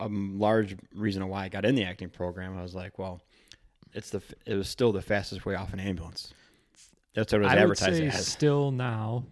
a 0.00 0.08
large 0.08 0.76
reason 0.94 1.26
why 1.28 1.44
I 1.44 1.48
got 1.48 1.64
in 1.66 1.74
the 1.74 1.84
acting 1.84 2.08
program. 2.10 2.56
I 2.56 2.62
was 2.62 2.74
like, 2.74 2.98
well, 2.98 3.20
it's 3.92 4.10
the 4.10 4.22
it 4.46 4.54
was 4.54 4.68
still 4.68 4.92
the 4.92 5.02
fastest 5.02 5.44
way 5.44 5.54
off 5.56 5.72
an 5.74 5.80
ambulance. 5.80 6.32
That's 7.14 7.32
what 7.32 7.40
it 7.42 7.44
was 7.44 7.52
I 7.52 7.64
would 7.64 7.78
say 7.78 8.06
as. 8.08 8.26
still 8.26 8.70
now. 8.70 9.24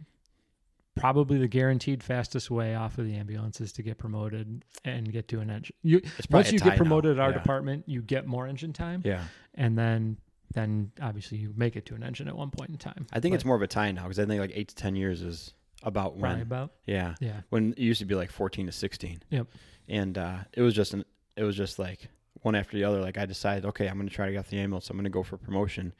Probably 0.94 1.38
the 1.38 1.49
guaranteed 1.49 2.02
fastest 2.02 2.50
way 2.50 2.75
off 2.75 2.99
of 2.99 3.06
the 3.06 3.14
ambulance 3.14 3.62
is 3.62 3.73
to 3.73 3.82
get 3.82 3.96
promoted 3.96 4.62
and 4.84 5.11
get 5.11 5.26
to 5.29 5.40
an 5.40 5.49
engine. 5.49 5.75
You, 5.82 6.02
once 6.29 6.52
you 6.52 6.58
get 6.58 6.76
promoted 6.76 7.17
now. 7.17 7.23
at 7.23 7.26
our 7.29 7.31
Yeah. 7.32 7.38
department, 7.38 7.84
you 7.88 8.02
get 8.02 8.26
more 8.26 8.46
engine 8.46 8.75
time, 8.75 9.00
Yeah, 9.05 9.25
and 9.55 9.76
then 9.79 10.19
then 10.52 10.93
obviously 11.00 11.38
you 11.38 11.55
make 11.56 11.76
it 11.76 11.87
to 11.87 11.94
an 11.94 12.02
engine 12.02 12.29
at 12.29 12.37
one 12.37 12.50
point 12.50 12.69
in 12.69 12.76
time. 12.76 13.06
I 13.11 13.20
think 13.20 13.34
it's 13.34 13.44
more 13.46 13.56
of 13.56 13.62
a 13.62 13.67
tie 13.67 13.90
now 13.90 14.02
because 14.02 14.19
I 14.19 14.26
think 14.26 14.38
like 14.38 14.52
eight 14.55 14.69
to 14.69 14.75
ten 14.75 14.94
years 14.94 15.23
is 15.23 15.55
about 15.82 16.12
when. 16.17 16.20
probably 16.20 16.43
about 16.43 16.73
Yeah, 16.87 17.14
yeah 17.20 17.40
when 17.49 17.73
it 17.73 17.79
used 17.79 18.00
to 18.00 18.05
be 18.05 18.14
like 18.14 18.31
14 18.31 18.67
to 18.67 18.73
16 18.73 19.23
Yep. 19.31 19.46
and 19.88 20.19
uh, 20.19 20.37
it 20.52 20.61
was 20.61 20.75
just 20.75 20.93
an 20.93 21.06
it 21.37 21.43
was 21.43 21.56
just 21.56 21.79
like 21.79 22.08
one 22.43 22.55
after 22.55 22.76
the 22.76 22.84
other 22.84 23.00
like 23.00 23.17
i 23.19 23.25
decided 23.26 23.64
okay 23.64 23.87
i'm 23.88 23.96
going 23.96 24.08
to 24.08 24.14
try 24.14 24.26
to 24.26 24.32
get 24.32 24.38
off 24.40 24.49
the 24.50 24.58
ambulance 24.61 24.90
i'm 24.90 24.96
going 24.96 25.05
to 25.05 25.11
go 25.11 25.23
for 25.25 25.37
promotion 25.38 25.93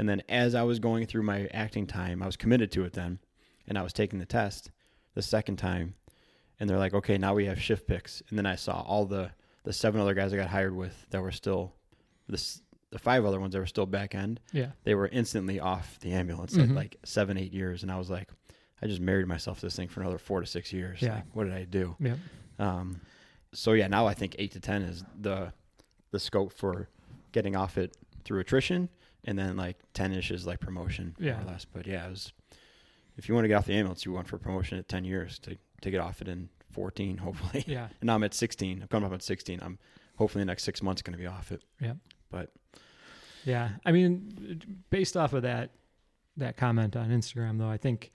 and 0.00 0.08
then 0.08 0.22
as 0.28 0.54
i 0.54 0.62
was 0.62 0.78
going 0.78 1.06
through 1.06 1.22
my 1.22 1.46
acting 1.52 1.86
time 1.86 2.22
i 2.22 2.26
was 2.26 2.36
committed 2.36 2.70
to 2.72 2.84
it 2.84 2.92
then 2.94 3.18
and 3.68 3.76
i 3.78 3.82
was 3.82 3.92
taking 3.92 4.18
the 4.18 4.24
test 4.26 4.70
the 5.14 5.22
second 5.22 5.56
time 5.56 5.94
and 6.58 6.68
they're 6.68 6.78
like 6.78 6.94
okay 6.94 7.18
now 7.18 7.34
we 7.34 7.44
have 7.46 7.60
shift 7.60 7.86
picks. 7.86 8.22
And 8.28 8.38
then 8.38 8.46
i 8.46 8.54
saw 8.56 8.80
all 8.82 9.04
the 9.06 9.30
the 9.64 9.72
seven 9.72 10.00
other 10.00 10.14
guys 10.14 10.32
i 10.32 10.36
got 10.36 10.48
hired 10.48 10.74
with 10.74 10.94
that 11.10 11.20
were 11.20 11.30
still 11.32 11.74
the, 12.28 12.40
the 12.90 12.98
five 12.98 13.24
other 13.24 13.38
ones 13.40 13.52
that 13.52 13.58
were 13.60 13.66
still 13.66 13.86
back 13.86 14.14
end 14.14 14.40
yeah. 14.52 14.70
they 14.84 14.94
were 14.94 15.08
instantly 15.08 15.60
off 15.60 15.98
the 16.00 16.12
ambulance 16.12 16.54
Mhm. 16.56 16.70
at 16.70 16.74
like 16.82 16.96
seven 17.04 17.36
eight 17.36 17.52
years. 17.52 17.82
And 17.82 17.92
i 17.92 17.98
was 17.98 18.08
like 18.10 18.28
i 18.82 18.86
just 18.86 19.00
married 19.00 19.26
myself 19.26 19.60
to 19.60 19.66
this 19.66 19.76
thing 19.76 19.88
for 19.88 20.00
another 20.00 20.18
four 20.18 20.40
to 20.40 20.46
six 20.46 20.72
years. 20.72 21.02
Yeah. 21.02 21.16
like 21.16 21.24
what 21.34 21.44
did 21.44 21.54
i 21.54 21.64
do? 21.64 21.96
Yeah. 22.00 22.16
Um, 22.58 23.00
so 23.52 23.72
yeah, 23.72 23.88
now 23.88 24.06
I 24.06 24.14
think 24.14 24.36
eight 24.38 24.52
to 24.52 24.60
ten 24.60 24.82
is 24.82 25.04
the 25.20 25.52
the 26.12 26.20
scope 26.20 26.52
for 26.52 26.88
getting 27.32 27.56
off 27.56 27.76
it 27.78 27.96
through 28.24 28.40
attrition, 28.40 28.88
and 29.24 29.38
then 29.38 29.56
like 29.56 29.76
ten 29.94 30.12
ish 30.12 30.30
is 30.30 30.46
like 30.46 30.60
promotion, 30.60 31.14
more 31.18 31.28
Yeah. 31.30 31.42
or 31.42 31.44
less. 31.46 31.64
But 31.64 31.86
yeah, 31.86 32.06
it 32.06 32.10
was, 32.10 32.32
if 33.16 33.28
you 33.28 33.34
want 33.34 33.44
to 33.44 33.48
get 33.48 33.54
off 33.56 33.66
the 33.66 33.74
ambulance, 33.74 34.04
you 34.04 34.12
want 34.12 34.28
for 34.28 34.38
promotion 34.38 34.78
at 34.78 34.88
ten 34.88 35.04
years 35.04 35.38
to 35.40 35.56
to 35.82 35.90
get 35.90 36.00
off 36.00 36.20
it 36.22 36.28
in 36.28 36.48
fourteen, 36.70 37.16
hopefully. 37.26 37.64
yeah 37.66 37.88
and 38.00 38.06
now 38.06 38.14
I'm 38.14 38.24
at 38.24 38.34
sixteen. 38.34 38.82
I'm 38.82 38.88
coming 38.88 39.06
up 39.06 39.12
at 39.14 39.22
sixteen. 39.22 39.60
I'm 39.62 39.78
hopefully 40.16 40.42
the 40.42 40.46
next 40.46 40.64
six 40.64 40.82
months 40.82 41.02
going 41.02 41.12
to 41.12 41.18
be 41.18 41.26
off 41.26 41.50
it. 41.52 41.62
yeah. 41.80 41.94
But. 42.30 42.50
Yeah, 43.44 43.70
I 43.86 43.92
mean, 43.92 44.60
based 44.90 45.16
off 45.16 45.32
of 45.32 45.42
that 45.42 45.70
that 46.36 46.56
comment 46.58 46.94
on 46.94 47.08
Instagram, 47.08 47.58
though, 47.58 47.70
I 47.70 47.78
think 47.78 48.12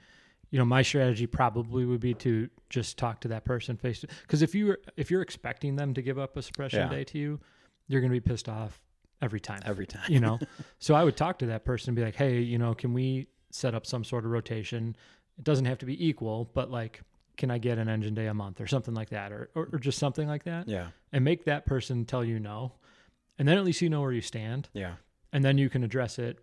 you 0.51 0.59
know 0.59 0.65
my 0.65 0.83
strategy 0.83 1.25
probably 1.25 1.83
would 1.83 1.99
be 1.99 2.13
to 2.15 2.47
just 2.69 2.97
talk 2.99 3.21
to 3.21 3.27
that 3.29 3.43
person 3.43 3.75
face 3.75 4.01
to 4.01 4.07
because 4.21 4.43
if 4.43 4.53
you 4.53 4.75
if 4.97 5.09
you're 5.09 5.23
expecting 5.23 5.75
them 5.77 5.95
to 5.95 6.03
give 6.03 6.19
up 6.19 6.37
a 6.37 6.43
suppression 6.43 6.81
Yeah. 6.81 6.89
day 6.89 7.03
to 7.05 7.17
you, 7.17 7.39
you're 7.87 8.01
going 8.01 8.11
to 8.11 8.15
be 8.15 8.19
pissed 8.21 8.47
off 8.47 8.79
every 9.21 9.39
time. 9.39 9.61
Every 9.65 9.87
time, 9.87 10.03
you 10.07 10.19
know? 10.19 10.39
So 10.79 10.93
i 10.93 11.03
would 11.03 11.17
talk 11.17 11.39
to 11.39 11.47
that 11.47 11.65
person 11.65 11.89
and 11.89 11.95
be 11.95 12.03
like 12.03 12.15
hey 12.15 12.39
you 12.39 12.57
know 12.57 12.73
can 12.75 12.93
we 12.93 13.27
set 13.49 13.73
up 13.73 13.85
some 13.85 14.03
sort 14.03 14.25
of 14.25 14.31
rotation? 14.31 14.95
It 15.37 15.43
doesn't 15.43 15.65
have 15.65 15.77
to 15.79 15.85
be 15.85 16.07
equal 16.07 16.49
but 16.53 16.69
like 16.69 17.01
can 17.37 17.51
i 17.51 17.57
get 17.57 17.77
an 17.77 17.89
engine 17.89 18.13
day 18.13 18.27
a 18.27 18.33
month 18.33 18.61
or 18.61 18.67
something 18.67 18.93
like 18.93 19.09
that 19.09 19.31
or, 19.31 19.49
or, 19.55 19.69
or 19.73 19.79
just 19.79 19.97
something 19.97 20.27
like 20.27 20.43
that? 20.43 20.67
Yeah, 20.67 20.87
and 21.11 21.23
make 21.23 21.45
that 21.45 21.65
person 21.65 22.05
tell 22.05 22.23
you 22.23 22.39
no. 22.39 22.73
And 23.37 23.47
then 23.47 23.57
at 23.57 23.65
least 23.65 23.81
you 23.81 23.89
know 23.89 24.01
where 24.01 24.13
you 24.13 24.21
stand. 24.21 24.69
Yeah, 24.73 24.95
and 25.33 25.43
then 25.43 25.57
you 25.57 25.69
can 25.69 25.83
address 25.83 26.19
it 26.19 26.39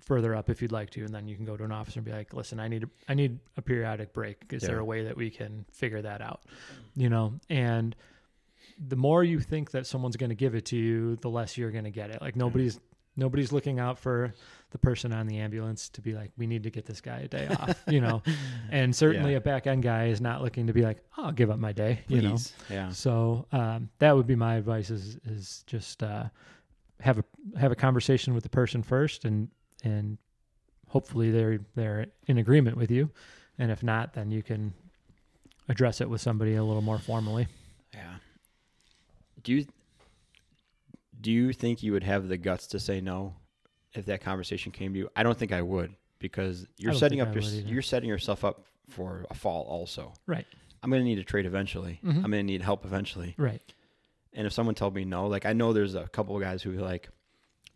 further 0.00 0.34
up 0.34 0.48
if 0.48 0.62
you'd 0.62 0.72
like 0.72 0.90
to 0.90 1.04
and 1.04 1.12
then 1.12 1.26
you 1.28 1.36
can 1.36 1.44
go 1.44 1.56
to 1.56 1.64
an 1.64 1.72
officer 1.72 1.98
and 1.98 2.06
be 2.06 2.12
like 2.12 2.32
listen 2.32 2.58
i 2.58 2.66
need 2.68 2.84
a, 2.84 2.88
i 3.08 3.14
need 3.14 3.38
a 3.56 3.62
periodic 3.62 4.12
break. 4.12 4.42
Is 4.50 4.62
there 4.62 4.78
a 4.78 4.84
way 4.84 5.04
that 5.04 5.16
we 5.16 5.28
can 5.28 5.66
figure 5.72 6.00
that 6.00 6.22
out? 6.22 6.42
You 6.96 7.10
know? 7.10 7.34
And 7.50 7.94
the 8.86 8.96
more 8.96 9.24
you 9.24 9.40
think 9.40 9.72
that 9.72 9.86
someone's 9.86 10.16
going 10.16 10.30
to 10.30 10.36
give 10.36 10.54
it 10.54 10.66
to 10.66 10.76
you 10.76 11.16
the 11.16 11.28
less 11.30 11.56
you're 11.58 11.70
going 11.70 11.84
to 11.84 11.90
get 11.90 12.10
it. 12.10 12.20
Like 12.22 12.36
nobody's 12.36 12.78
nobody's 13.16 13.50
looking 13.50 13.80
out 13.80 13.98
for 13.98 14.32
the 14.70 14.78
person 14.78 15.12
on 15.12 15.26
the 15.26 15.38
ambulance 15.38 15.88
to 15.88 16.00
be 16.00 16.14
like 16.14 16.30
we 16.36 16.46
need 16.46 16.62
to 16.62 16.70
get 16.70 16.86
this 16.86 17.00
guy 17.00 17.18
a 17.20 17.28
day 17.28 17.48
off 17.58 17.82
you 17.88 18.00
know? 18.00 18.22
And 18.70 18.94
certainly 18.94 19.32
Yeah. 19.32 19.38
a 19.38 19.40
back 19.40 19.66
end 19.66 19.82
guy 19.82 20.06
is 20.06 20.20
not 20.20 20.40
looking 20.42 20.68
to 20.68 20.72
be 20.72 20.82
like 20.82 20.98
oh, 21.16 21.24
i'll 21.24 21.32
give 21.32 21.50
up 21.50 21.58
my 21.58 21.72
day 21.72 22.00
you 22.06 22.22
know? 22.22 22.36
Yeah, 22.70 22.90
so 22.90 23.46
um, 23.50 23.88
that 23.98 24.14
would 24.14 24.26
be 24.28 24.36
my 24.36 24.54
advice: 24.54 24.90
is 24.90 25.18
is 25.24 25.64
just 25.66 26.02
uh, 26.04 26.24
have 27.00 27.18
a 27.18 27.24
have 27.58 27.72
a 27.72 27.76
conversation 27.76 28.34
with 28.34 28.44
the 28.44 28.50
person 28.50 28.82
first, 28.84 29.24
and 29.24 29.48
and 29.82 30.18
hopefully 30.86 31.30
they're 31.32 31.58
they're 31.74 32.06
in 32.28 32.38
agreement 32.38 32.76
with 32.76 32.90
you, 32.92 33.10
and 33.58 33.70
if 33.72 33.82
not, 33.82 34.12
then 34.14 34.30
you 34.30 34.42
can 34.44 34.72
address 35.68 36.00
it 36.00 36.08
with 36.08 36.20
somebody 36.20 36.54
a 36.54 36.62
little 36.64 36.82
more 36.82 36.98
formally. 36.98 37.48
Yeah. 37.92 38.14
Do 39.42 39.52
you 39.52 39.66
do 41.20 41.32
you 41.32 41.52
think 41.52 41.82
you 41.82 41.92
would 41.92 42.04
have 42.04 42.28
the 42.28 42.36
guts 42.36 42.68
to 42.68 42.80
say 42.80 43.00
no 43.00 43.34
if 43.92 44.06
that 44.06 44.20
conversation 44.20 44.72
came 44.72 44.92
to 44.92 44.98
you? 44.98 45.10
I 45.16 45.22
don't 45.22 45.36
think 45.38 45.52
I 45.52 45.62
would 45.62 45.94
because 46.18 46.66
you're 46.76 46.94
setting 46.94 47.20
up 47.20 47.28
I 47.28 47.32
your 47.32 47.42
you're 47.42 47.82
setting 47.82 48.08
yourself 48.08 48.44
up 48.44 48.64
for 48.88 49.26
a 49.30 49.34
fall 49.34 49.64
also. 49.64 50.12
Right. 50.26 50.46
I'm 50.82 50.90
going 50.90 51.02
to 51.02 51.04
need 51.08 51.18
a 51.18 51.24
trade 51.24 51.46
eventually. 51.46 52.00
Mhm. 52.04 52.16
I'm 52.24 52.30
going 52.30 52.32
to 52.32 52.42
need 52.42 52.62
help 52.62 52.84
eventually. 52.84 53.34
Right. 53.36 53.62
And 54.32 54.46
if 54.46 54.52
someone 54.52 54.74
told 54.74 54.94
me 54.94 55.04
no, 55.04 55.26
like 55.26 55.46
I 55.46 55.52
know 55.52 55.72
there's 55.72 55.94
a 55.94 56.06
couple 56.08 56.36
of 56.36 56.42
guys 56.42 56.62
who 56.62 56.72
like 56.72 57.08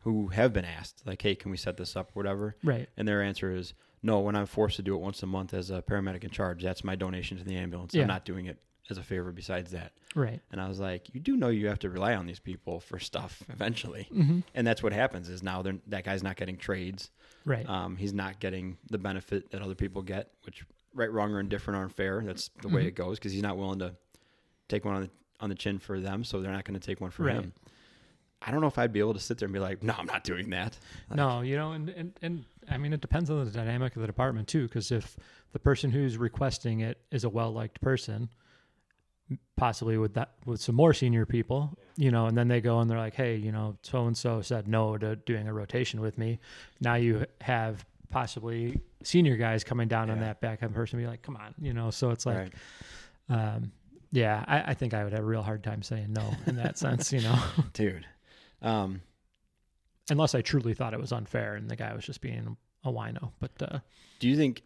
who 0.01 0.29
have 0.29 0.53
been 0.53 0.65
asked 0.65 1.03
like, 1.07 1.23
"Hey, 1.23 1.35
can 1.35 1.51
we 1.51 1.57
set 1.57 1.77
this 1.77 1.97
up 1.97 2.11
or 2.11 2.13
whatever?" 2.15 2.57
Right. 2.63 2.89
And 2.97 3.07
their 3.07 3.23
answer 3.23 3.55
is 3.55 3.75
no. 4.03 4.21
When 4.21 4.37
I'm 4.37 4.47
forced 4.47 4.77
to 4.77 4.83
do 4.83 4.95
it 4.95 5.01
once 5.01 5.23
a 5.23 5.27
month 5.27 5.55
as 5.55 5.71
a 5.71 5.83
paramedic 5.83 6.25
in 6.25 6.31
charge, 6.31 6.63
that's 6.63 6.85
my 6.85 6.95
donation 6.95 7.39
to 7.39 7.45
the 7.45 7.57
ambulance. 7.57 7.95
Yeah. 7.95 8.03
I'm 8.03 8.09
not 8.09 8.25
doing 8.25 8.47
it 8.47 8.59
as 8.91 8.99
a 8.99 9.03
favor. 9.03 9.33
Besides 9.33 9.71
that, 9.73 9.93
Right. 10.15 10.41
and 10.51 10.61
I 10.61 10.69
was 10.69 10.79
like, 10.81 11.13
you 11.15 11.21
do 11.21 11.37
know 11.37 11.49
you 11.49 11.69
have 11.69 11.79
to 11.81 11.91
rely 11.91 12.15
on 12.15 12.27
these 12.27 12.41
people 12.41 12.81
for 12.81 12.99
stuff 12.99 13.43
eventually, 13.49 14.09
Mm-hmm. 14.13 14.41
and 14.55 14.67
that's 14.67 14.83
what 14.83 14.93
happens. 14.93 15.29
Is 15.29 15.43
now 15.43 15.63
they're, 15.63 15.79
that 15.89 16.05
guy's 16.05 16.23
not 16.23 16.37
getting 16.37 16.57
trades. 16.57 17.11
Right. 17.45 17.69
Um, 17.69 17.97
he's 17.97 18.13
not 18.13 18.39
getting 18.41 18.79
the 18.91 18.99
benefit 18.99 19.51
that 19.51 19.63
other 19.63 19.75
people 19.75 20.03
get, 20.03 20.31
which 20.45 20.65
right, 20.95 21.11
wrong, 21.11 21.33
or 21.33 21.41
indifferent 21.41 21.79
or 21.81 21.83
unfair. 21.85 22.23
That's 22.25 22.51
the 22.61 22.69
way 22.69 22.85
Mhm. 22.85 22.89
it 22.89 22.95
goes 22.95 23.19
because 23.19 23.33
he's 23.33 23.43
not 23.43 23.57
willing 23.57 23.79
to 23.81 23.95
take 24.69 24.85
one 24.85 24.95
on 24.97 25.03
the 25.03 25.11
on 25.41 25.49
the 25.49 25.55
chin 25.57 25.79
for 25.81 25.99
them, 25.99 26.23
so 26.23 26.41
they're 26.41 26.53
not 26.53 26.65
going 26.65 26.79
to 26.79 26.87
take 26.87 27.01
one 27.01 27.11
for 27.11 27.25
Right. 27.25 27.35
him. 27.35 27.53
I 28.41 28.51
don't 28.53 28.61
know 28.61 28.69
if 28.69 28.79
I'd 28.79 28.93
be 28.93 29.01
able 29.01 29.15
to 29.15 29.21
sit 29.21 29.39
there 29.39 29.47
and 29.47 29.53
be 29.53 29.59
like, 29.59 29.83
no, 29.83 29.93
I'm 29.99 30.07
not 30.07 30.23
doing 30.23 30.51
that. 30.51 30.79
Like, 31.11 31.17
no, 31.17 31.41
you 31.41 31.57
know, 31.57 31.73
and, 31.73 31.89
and 31.91 32.13
and 32.23 32.45
I 32.71 32.77
mean, 32.79 32.93
it 32.93 33.01
depends 33.01 33.29
on 33.31 33.45
the 33.45 33.51
dynamic 33.51 33.97
of 33.97 34.03
the 34.03 34.07
department 34.07 34.47
too. 34.49 34.65
Because 34.69 34.93
if 34.93 35.17
the 35.53 35.59
person 35.59 35.91
who's 35.91 36.17
requesting 36.17 36.79
it 36.81 36.99
is 37.11 37.25
a 37.25 37.29
well 37.29 37.53
liked 37.53 37.81
person, 37.81 38.29
possibly 39.57 39.97
with 39.99 40.15
that 40.15 40.33
with 40.45 40.61
some 40.61 40.75
more 40.75 40.93
senior 40.93 41.25
people, 41.27 41.77
you 41.97 42.11
know, 42.11 42.27
and 42.27 42.37
then 42.37 42.49
they 42.49 42.61
go 42.61 42.81
and 42.81 42.91
they're 42.91 42.99
like, 42.99 43.15
hey, 43.15 43.37
you 43.37 43.53
know, 43.53 43.77
so 43.83 44.07
and 44.07 44.17
so 44.17 44.43
said 44.43 44.67
no 44.69 44.97
to 44.99 45.17
doing 45.17 45.49
a 45.49 45.53
rotation 45.55 46.01
with 46.01 46.19
me. 46.19 46.39
Now 46.81 46.95
you 46.95 47.25
have 47.41 47.85
possibly 48.11 48.81
senior 49.03 49.37
guys 49.37 49.65
coming 49.65 49.89
down 49.89 50.11
on 50.11 50.19
Yeah. 50.19 50.25
that 50.25 50.41
backup 50.41 50.73
person, 50.75 50.99
be 50.99 51.07
like, 51.07 51.23
come 51.23 51.37
on, 51.37 51.55
you 51.61 51.73
know. 51.73 51.91
So 51.91 52.11
it's 52.11 52.27
like, 52.27 52.53
right. 53.31 53.55
um, 53.55 53.73
yeah, 54.11 54.45
I, 54.47 54.63
I 54.73 54.75
think 54.75 54.93
I 54.95 55.05
would 55.05 55.13
have 55.13 55.23
a 55.23 55.27
real 55.27 55.43
hard 55.43 55.63
time 55.65 55.83
saying 55.83 56.13
no 56.13 56.35
in 56.47 56.57
that 56.57 56.77
sense, 56.79 57.13
you 57.13 57.21
know, 57.23 57.39
dude. 57.73 58.07
Um, 58.61 59.01
unless 60.11 60.35
I 60.35 60.43
truly 60.43 60.75
thought 60.75 60.93
it 60.93 61.01
was 61.01 61.13
unfair 61.13 61.55
and 61.55 61.71
the 61.71 61.77
guy 61.77 61.95
was 61.95 62.05
just 62.05 62.21
being 62.21 62.57
a 62.85 62.93
wino. 62.93 63.31
But 63.41 63.53
uh, 63.63 63.79
do 64.19 64.29
you 64.29 64.37
think? 64.37 64.63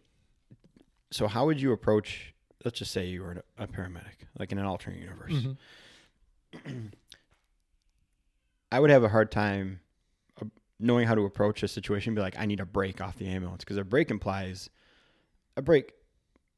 So, 1.12 1.28
how 1.28 1.46
would 1.46 1.60
you 1.60 1.72
approach? 1.72 2.32
Let's 2.66 2.80
just 2.80 2.90
say 2.90 3.06
you 3.06 3.22
were 3.22 3.44
a 3.58 3.68
paramedic, 3.68 4.26
like 4.40 4.50
in 4.50 4.58
an 4.58 4.64
alternate 4.66 4.98
universe. 4.98 5.46
mhm. 6.64 6.92
I 8.72 8.80
would 8.80 8.90
have 8.90 9.04
a 9.04 9.08
hard 9.08 9.30
time 9.30 9.78
uh, 10.42 10.46
knowing 10.80 11.06
how 11.06 11.14
to 11.14 11.20
approach 11.26 11.62
a 11.62 11.68
situation. 11.68 12.16
Be 12.16 12.20
like, 12.20 12.36
I 12.36 12.44
need 12.44 12.58
a 12.58 12.66
break 12.66 13.00
off 13.00 13.18
the 13.18 13.28
ambulance 13.28 13.62
because 13.62 13.76
a 13.76 13.84
break 13.84 14.10
implies 14.10 14.68
a 15.56 15.62
break. 15.62 15.92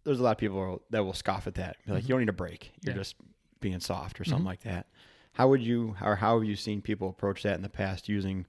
There's 0.04 0.18
a 0.18 0.22
lot 0.22 0.30
of 0.32 0.38
people 0.38 0.80
that 0.88 1.04
will 1.04 1.12
scoff 1.12 1.46
at 1.46 1.56
that. 1.56 1.76
Be 1.84 1.92
like, 1.92 2.04
Mhm. 2.04 2.08
you 2.08 2.12
don't 2.14 2.20
need 2.20 2.28
a 2.30 2.32
break. 2.32 2.72
You're 2.82 2.94
Yeah. 2.94 3.00
just 3.02 3.16
being 3.60 3.78
soft 3.80 4.18
or 4.18 4.24
something 4.24 4.44
Mhm. 4.44 4.46
like 4.46 4.60
that. 4.62 4.86
How 5.34 5.46
would 5.50 5.60
you, 5.60 5.94
or 6.00 6.16
how 6.16 6.38
have 6.38 6.48
you 6.48 6.56
seen 6.56 6.80
people 6.80 7.10
approach 7.10 7.42
that 7.42 7.56
in 7.56 7.62
the 7.62 7.68
past 7.68 8.08
using 8.08 8.46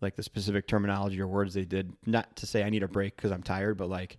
like 0.00 0.16
the 0.16 0.22
specific 0.22 0.66
terminology 0.66 1.20
or 1.20 1.26
words 1.28 1.52
they 1.52 1.66
did? 1.66 1.92
Not 2.06 2.36
to 2.36 2.46
say 2.46 2.62
I 2.64 2.70
need 2.70 2.82
a 2.82 2.88
break 2.88 3.16
because 3.16 3.32
I'm 3.32 3.42
tired, 3.42 3.76
but 3.76 3.90
like, 3.90 4.18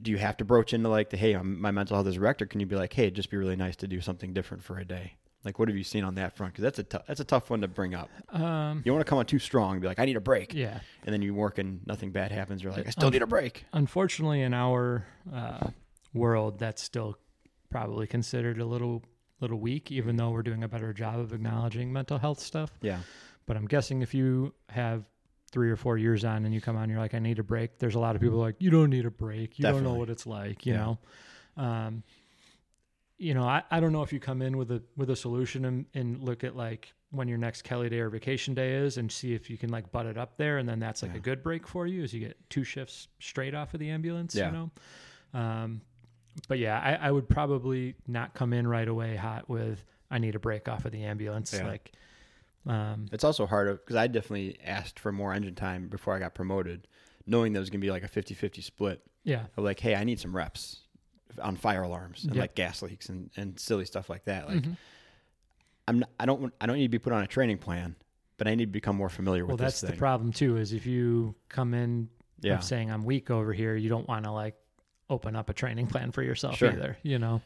do 0.00 0.10
you 0.10 0.18
have 0.18 0.36
to 0.38 0.44
broach 0.44 0.72
into 0.74 0.88
like 0.88 1.10
the 1.10 1.16
hey, 1.16 1.32
I'm, 1.34 1.60
my 1.60 1.70
mental 1.70 1.96
health 1.96 2.06
is 2.06 2.18
wrecked, 2.18 2.42
or 2.42 2.46
can 2.46 2.60
you 2.60 2.66
be 2.66 2.76
like, 2.76 2.92
hey, 2.92 3.04
it'd 3.04 3.14
just 3.14 3.30
be 3.30 3.36
really 3.36 3.56
nice 3.56 3.76
to 3.76 3.86
do 3.86 4.00
something 4.00 4.32
different 4.32 4.62
for 4.62 4.78
a 4.78 4.84
day? 4.84 5.14
Like, 5.44 5.58
what 5.58 5.68
have 5.68 5.76
you 5.76 5.84
seen 5.84 6.04
on 6.04 6.14
that 6.14 6.34
front? 6.36 6.54
Because 6.54 6.62
that's 6.62 6.78
a 6.94 7.02
that's 7.06 7.20
a 7.20 7.24
tough 7.24 7.50
one 7.50 7.60
to 7.60 7.68
bring 7.68 7.94
up. 7.94 8.08
um, 8.30 8.78
You 8.78 8.84
don't 8.90 8.94
want 8.96 9.06
to 9.06 9.10
come 9.10 9.18
on 9.18 9.26
too 9.26 9.38
strong 9.38 9.72
and 9.72 9.80
be 9.82 9.86
like, 9.86 9.98
I 9.98 10.04
need 10.06 10.16
a 10.16 10.20
break. 10.20 10.54
yeah. 10.54 10.80
And 11.04 11.12
then 11.12 11.20
you 11.22 11.34
work 11.34 11.58
and 11.58 11.80
nothing 11.86 12.12
bad 12.12 12.32
happens. 12.32 12.62
You're 12.62 12.72
like, 12.72 12.86
I 12.86 12.90
still 12.90 13.08
Um, 13.08 13.12
need 13.12 13.22
a 13.22 13.26
break. 13.26 13.64
Unfortunately, 13.74 14.40
in 14.40 14.54
our 14.54 15.06
uh, 15.32 15.68
world, 16.14 16.58
that's 16.58 16.82
still 16.82 17.18
probably 17.70 18.06
considered 18.06 18.58
a 18.58 18.64
little 18.64 19.02
little 19.40 19.58
weak, 19.58 19.92
even 19.92 20.16
though 20.16 20.30
we're 20.30 20.42
doing 20.42 20.64
a 20.64 20.68
better 20.68 20.92
job 20.94 21.18
of 21.20 21.32
acknowledging 21.34 21.92
mental 21.92 22.18
health 22.18 22.40
stuff. 22.40 22.70
Yeah. 22.80 23.00
But 23.46 23.56
I'm 23.58 23.66
guessing 23.66 24.00
if 24.00 24.14
you 24.14 24.54
have 24.70 25.04
three 25.54 25.70
or 25.70 25.76
four 25.76 25.96
years 25.96 26.24
on 26.24 26.44
and 26.44 26.52
you 26.52 26.60
come 26.60 26.76
on, 26.76 26.90
you're 26.90 26.98
like, 26.98 27.14
I 27.14 27.20
need 27.20 27.38
a 27.38 27.42
break. 27.44 27.78
There's 27.78 27.94
a 27.94 27.98
lot 28.00 28.16
of 28.16 28.20
people 28.20 28.38
like, 28.38 28.56
you 28.58 28.70
don't 28.70 28.90
need 28.90 29.06
a 29.06 29.10
break. 29.10 29.58
You 29.58 29.62
don't 29.62 29.84
know 29.84 29.94
what 29.94 30.10
it's 30.10 30.26
like, 30.26 30.66
you 30.66 30.74
Yeah. 30.74 30.78
know. 30.84 30.98
Um, 31.56 32.02
you 33.16 33.32
know, 33.32 33.44
I, 33.44 33.62
I 33.70 33.78
don't 33.80 33.92
know 33.92 34.02
if 34.02 34.12
you 34.12 34.18
come 34.18 34.42
in 34.42 34.56
with 34.58 34.70
a 34.72 34.82
with 34.96 35.08
a 35.08 35.16
solution 35.16 35.64
and, 35.64 35.86
and 35.94 36.20
look 36.20 36.42
at 36.42 36.56
like 36.56 36.92
when 37.12 37.28
your 37.28 37.38
next 37.38 37.62
Kelly 37.62 37.88
day 37.88 38.00
or 38.00 38.10
vacation 38.10 38.54
day 38.54 38.72
is 38.74 38.96
and 38.98 39.10
see 39.10 39.32
if 39.34 39.48
you 39.48 39.56
can 39.56 39.70
like 39.70 39.92
butt 39.92 40.04
it 40.06 40.18
up 40.18 40.36
there 40.36 40.58
and 40.58 40.68
then 40.68 40.80
that's 40.80 41.02
like 41.02 41.12
Yeah. 41.12 41.18
a 41.18 41.20
good 41.20 41.42
break 41.44 41.66
for 41.68 41.86
you 41.86 42.02
as 42.02 42.12
you 42.12 42.18
get 42.18 42.36
two 42.50 42.64
shifts 42.64 43.06
straight 43.20 43.54
off 43.54 43.72
of 43.72 43.78
the 43.80 43.90
ambulance, 43.90 44.34
Yeah. 44.34 44.46
you 44.46 44.52
know. 44.52 44.70
Um, 45.32 45.80
but 46.48 46.58
yeah, 46.58 46.80
I, 46.80 47.08
I 47.08 47.10
would 47.12 47.28
probably 47.28 47.94
not 48.08 48.34
come 48.34 48.52
in 48.52 48.66
right 48.66 48.88
away 48.88 49.14
hot 49.14 49.48
with 49.48 49.84
I 50.10 50.18
need 50.18 50.34
a 50.34 50.40
break 50.40 50.68
off 50.68 50.84
of 50.84 50.90
the 50.90 51.04
ambulance. 51.04 51.52
Like 51.54 51.92
um 52.66 53.06
It's 53.12 53.24
also 53.24 53.46
hard 53.46 53.78
because 53.78 53.96
I 53.96 54.06
definitely 54.06 54.58
asked 54.64 54.98
for 54.98 55.12
more 55.12 55.32
engine 55.32 55.54
time 55.54 55.88
before 55.88 56.14
I 56.14 56.18
got 56.18 56.34
promoted, 56.34 56.86
knowing 57.26 57.52
that 57.52 57.58
it 57.58 57.60
was 57.60 57.70
going 57.70 57.80
to 57.80 57.84
be 57.86 57.90
like 57.90 58.02
a 58.04 58.08
50 58.08 58.34
50 58.34 58.62
split 58.62 59.02
yeah. 59.22 59.46
of 59.56 59.64
like, 59.64 59.80
hey, 59.80 59.94
I 59.94 60.04
need 60.04 60.18
some 60.20 60.34
reps 60.34 60.80
on 61.42 61.56
fire 61.56 61.82
alarms 61.82 62.24
and 62.24 62.34
Yep. 62.34 62.42
like 62.42 62.54
gas 62.54 62.80
leaks 62.82 63.08
and, 63.08 63.30
and 63.36 63.58
silly 63.58 63.84
stuff 63.84 64.08
like 64.08 64.24
that. 64.24 64.46
Like, 64.48 64.62
Mhm. 64.62 64.76
I'm 65.88 65.98
not, 65.98 66.10
I 66.18 66.26
don't 66.26 66.52
I 66.60 66.66
don't 66.66 66.76
need 66.76 66.84
to 66.84 66.88
be 66.88 66.98
put 66.98 67.12
on 67.12 67.22
a 67.22 67.26
training 67.26 67.58
plan, 67.58 67.96
but 68.38 68.48
I 68.48 68.54
need 68.54 68.66
to 68.66 68.72
become 68.72 68.96
more 68.96 69.10
familiar 69.10 69.44
Well, 69.44 69.54
with 69.56 69.60
Well, 69.60 69.66
that's 69.66 69.80
the 69.82 69.92
problem 69.92 70.32
too. 70.32 70.56
Is 70.56 70.72
if 70.72 70.86
you 70.86 71.34
come 71.48 71.74
in 71.74 72.08
yeah. 72.40 72.60
saying 72.60 72.90
I'm 72.90 73.04
weak 73.04 73.30
over 73.30 73.52
here, 73.52 73.76
you 73.76 73.88
don't 73.90 74.08
want 74.08 74.24
to 74.24 74.30
like 74.30 74.54
open 75.10 75.36
up 75.36 75.50
a 75.50 75.52
training 75.52 75.86
plan 75.88 76.10
for 76.12 76.22
yourself 76.22 76.56
Sure. 76.56 76.70
either. 76.72 76.96
You 77.02 77.18
know. 77.18 77.42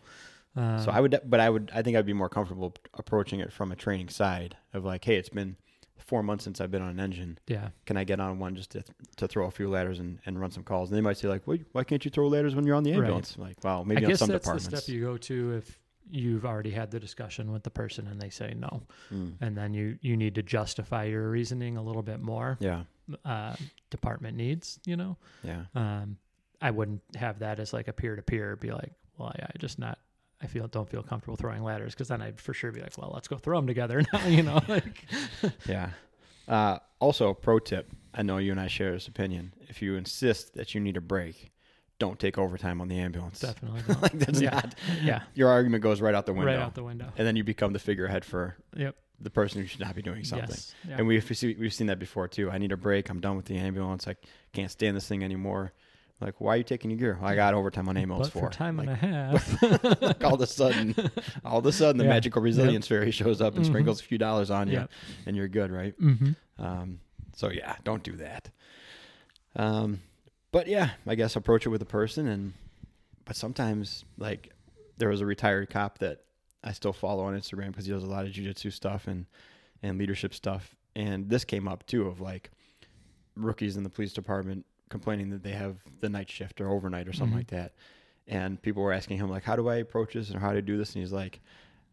Um, 0.58 0.78
So 0.78 0.90
I 0.90 1.00
would, 1.00 1.20
but 1.24 1.40
I 1.40 1.48
would, 1.50 1.70
I 1.74 1.82
think 1.82 1.96
I'd 1.96 2.06
be 2.06 2.12
more 2.12 2.28
comfortable 2.28 2.74
approaching 2.94 3.40
it 3.40 3.52
from 3.52 3.70
a 3.72 3.76
training 3.76 4.08
side 4.08 4.56
of 4.74 4.84
like, 4.84 5.04
hey, 5.04 5.16
it's 5.16 5.28
been 5.28 5.56
four 5.98 6.22
months 6.22 6.44
since 6.44 6.60
I've 6.60 6.70
been 6.70 6.82
on 6.82 6.88
an 6.90 7.00
engine. 7.00 7.38
yeah, 7.46 7.68
Can 7.86 7.96
I 7.96 8.04
get 8.04 8.18
on 8.18 8.38
one 8.38 8.56
just 8.56 8.70
to, 8.70 8.82
to 9.16 9.28
throw 9.28 9.46
a 9.46 9.50
few 9.50 9.68
ladders 9.68 9.98
and, 9.98 10.18
and 10.26 10.40
run 10.40 10.50
some 10.50 10.62
calls? 10.64 10.90
And 10.90 10.96
they 10.96 11.02
might 11.02 11.18
say 11.18 11.28
like, 11.28 11.46
well, 11.46 11.58
why 11.72 11.84
can't 11.84 12.04
you 12.04 12.10
throw 12.10 12.28
ladders 12.28 12.54
when 12.54 12.64
you're 12.66 12.76
on 12.76 12.82
the 12.82 12.92
Right. 12.92 12.98
ambulance? 13.00 13.36
Like, 13.38 13.62
wow, 13.62 13.82
maybe 13.84 14.02
I 14.02 14.04
on 14.06 14.10
guess 14.12 14.18
some 14.20 14.28
that's 14.30 14.44
departments. 14.44 14.70
the 14.70 14.76
step 14.80 14.94
you 14.94 15.02
go 15.02 15.16
to 15.18 15.52
if 15.56 15.78
you've 16.10 16.46
already 16.46 16.70
had 16.70 16.90
the 16.90 16.98
discussion 16.98 17.52
with 17.52 17.62
the 17.62 17.70
person 17.70 18.06
and 18.06 18.18
they 18.20 18.30
say 18.30 18.54
no, 18.56 18.82
Mm. 19.12 19.34
and 19.42 19.54
then 19.56 19.74
you 19.74 19.98
you 20.00 20.16
need 20.16 20.34
to 20.36 20.42
justify 20.42 21.04
your 21.04 21.28
reasoning 21.28 21.76
a 21.76 21.82
little 21.82 22.02
bit 22.02 22.20
more. 22.20 22.56
Yeah, 22.60 22.84
Uh, 23.24 23.56
department 23.90 24.36
needs, 24.36 24.80
you 24.86 24.96
know. 24.96 25.18
yeah, 25.42 25.64
Um, 25.74 26.16
I 26.62 26.70
wouldn't 26.70 27.02
have 27.16 27.40
that 27.40 27.60
as 27.60 27.72
like 27.74 27.88
a 27.88 27.92
peer 27.92 28.16
to 28.16 28.22
peer. 28.22 28.56
Be 28.56 28.70
like, 28.70 28.92
well, 29.18 29.28
I, 29.38 29.42
I 29.44 29.50
just 29.58 29.78
not. 29.78 29.98
I 30.42 30.46
feel 30.46 30.68
don't 30.68 30.88
feel 30.88 31.02
comfortable 31.02 31.36
throwing 31.36 31.62
ladders 31.64 31.94
because 31.94 32.08
then 32.08 32.22
I'd 32.22 32.40
for 32.40 32.54
sure 32.54 32.70
be 32.72 32.80
like, 32.80 32.96
well, 32.96 33.10
let's 33.12 33.26
go 33.28 33.36
throw 33.38 33.58
them 33.58 33.66
together 33.66 34.02
now. 34.12 34.26
You 34.26 34.42
know, 34.44 34.60
like 34.68 35.04
yeah. 35.66 35.90
Uh, 36.46 36.78
also, 37.00 37.34
pro 37.34 37.58
tip: 37.58 37.90
I 38.14 38.22
know 38.22 38.38
you 38.38 38.52
and 38.52 38.60
I 38.60 38.68
share 38.68 38.92
this 38.92 39.08
opinion. 39.08 39.52
If 39.68 39.82
you 39.82 39.96
insist 39.96 40.54
that 40.54 40.74
you 40.74 40.80
need 40.80 40.96
a 40.96 41.00
break, 41.00 41.50
don't 41.98 42.18
take 42.18 42.38
overtime 42.38 42.80
on 42.80 42.88
the 42.88 42.98
ambulance. 42.98 43.40
definitely 43.40 43.82
don't. 43.86 44.00
like 44.02 44.12
that's 44.18 44.40
Yeah. 44.40 44.50
not 44.54 44.74
yeah, 45.02 45.22
your 45.34 45.48
argument 45.50 45.82
goes 45.82 46.00
right 46.00 46.14
out 46.14 46.24
the 46.26 46.32
window, 46.32 46.46
right 46.52 46.58
out 46.58 46.74
the 46.74 46.84
window. 46.84 47.12
and 47.16 47.26
then 47.26 47.36
you 47.36 47.44
become 47.44 47.72
the 47.72 47.78
figurehead 47.78 48.24
for 48.24 48.56
Yep. 48.76 48.94
the 49.20 49.30
person 49.30 49.60
who 49.60 49.66
should 49.66 49.80
not 49.80 49.94
be 49.94 50.02
doing 50.02 50.24
something. 50.24 50.48
Yes. 50.50 50.74
Yeah. 50.88 50.96
And 50.98 51.06
we've 51.08 51.28
we've 51.58 51.74
seen 51.74 51.88
that 51.88 51.98
before 51.98 52.28
too. 52.28 52.50
I 52.50 52.58
need 52.58 52.72
a 52.72 52.76
break. 52.76 53.10
I'm 53.10 53.20
done 53.20 53.36
with 53.36 53.46
the 53.46 53.56
ambulance. 53.58 54.06
I 54.08 54.14
can't 54.52 54.70
stand 54.70 54.96
this 54.96 55.06
thing 55.08 55.22
anymore. 55.24 55.72
Like, 56.20 56.40
why 56.40 56.54
are 56.54 56.56
you 56.56 56.64
taking 56.64 56.90
your 56.90 56.98
gear? 56.98 57.18
Well, 57.20 57.30
I 57.30 57.36
got 57.36 57.54
overtime 57.54 57.88
on 57.88 57.96
ambulance 57.96 58.28
but 58.28 58.40
for. 58.40 58.46
for 58.46 58.52
time 58.52 58.76
like, 58.76 58.88
and 58.88 58.92
a 58.92 58.96
half. 58.96 59.62
like 60.02 60.24
all 60.24 60.34
of 60.34 60.40
a 60.40 60.46
sudden, 60.48 60.94
all 61.44 61.58
of 61.60 61.66
a 61.66 61.70
sudden, 61.72 61.96
the 61.98 62.04
Yeah. 62.04 62.10
magical 62.10 62.42
resilience 62.42 62.88
fairy 62.88 63.12
shows 63.12 63.40
up 63.40 63.54
and 63.54 63.64
Mhm. 63.64 63.68
sprinkles 63.68 64.00
a 64.00 64.04
few 64.04 64.18
dollars 64.18 64.50
on 64.50 64.66
you, 64.68 64.74
Yep. 64.74 64.90
and 65.26 65.36
you're 65.36 65.46
good, 65.48 65.70
right? 65.70 65.96
mm-hmm. 66.00 66.32
Um, 66.62 66.98
so 67.36 67.50
yeah, 67.50 67.76
don't 67.84 68.02
do 68.02 68.16
that. 68.16 68.50
Um, 69.54 70.00
but 70.50 70.66
yeah, 70.66 70.90
I 71.06 71.14
guess 71.14 71.36
approach 71.36 71.66
it 71.66 71.68
with 71.68 71.82
a 71.82 71.86
person, 71.86 72.26
and 72.26 72.52
but 73.24 73.36
sometimes 73.36 74.04
like 74.16 74.52
there 74.96 75.08
was 75.10 75.20
a 75.20 75.26
retired 75.26 75.70
cop 75.70 75.98
that 75.98 76.24
I 76.64 76.72
still 76.72 76.92
follow 76.92 77.24
on 77.24 77.38
Instagram 77.38 77.68
because 77.68 77.86
he 77.86 77.92
does 77.92 78.02
a 78.02 78.06
lot 78.08 78.26
of 78.26 78.32
jujitsu 78.32 78.72
stuff 78.72 79.06
and 79.06 79.26
and 79.84 79.98
leadership 79.98 80.34
stuff, 80.34 80.74
and 80.96 81.30
this 81.30 81.44
came 81.44 81.68
up 81.68 81.86
too 81.86 82.08
of 82.08 82.20
like 82.20 82.50
rookies 83.36 83.76
in 83.76 83.84
the 83.84 83.90
police 83.90 84.12
department 84.12 84.66
complaining 84.88 85.30
that 85.30 85.42
they 85.42 85.52
have 85.52 85.78
the 86.00 86.08
night 86.08 86.30
shift 86.30 86.60
or 86.60 86.68
overnight 86.70 87.08
or 87.08 87.12
something 87.12 87.34
Mhm. 87.34 87.38
like 87.40 87.46
that, 87.48 87.72
and 88.26 88.60
people 88.62 88.82
were 88.82 88.92
asking 88.92 89.18
him 89.18 89.28
like, 89.30 89.44
how 89.44 89.56
do 89.56 89.68
I 89.68 89.76
approach 89.76 90.14
this 90.14 90.34
or 90.34 90.38
how 90.38 90.52
do 90.52 90.58
I 90.58 90.60
do 90.62 90.76
this, 90.76 90.94
and 90.94 91.02
he's 91.02 91.12
like. 91.12 91.40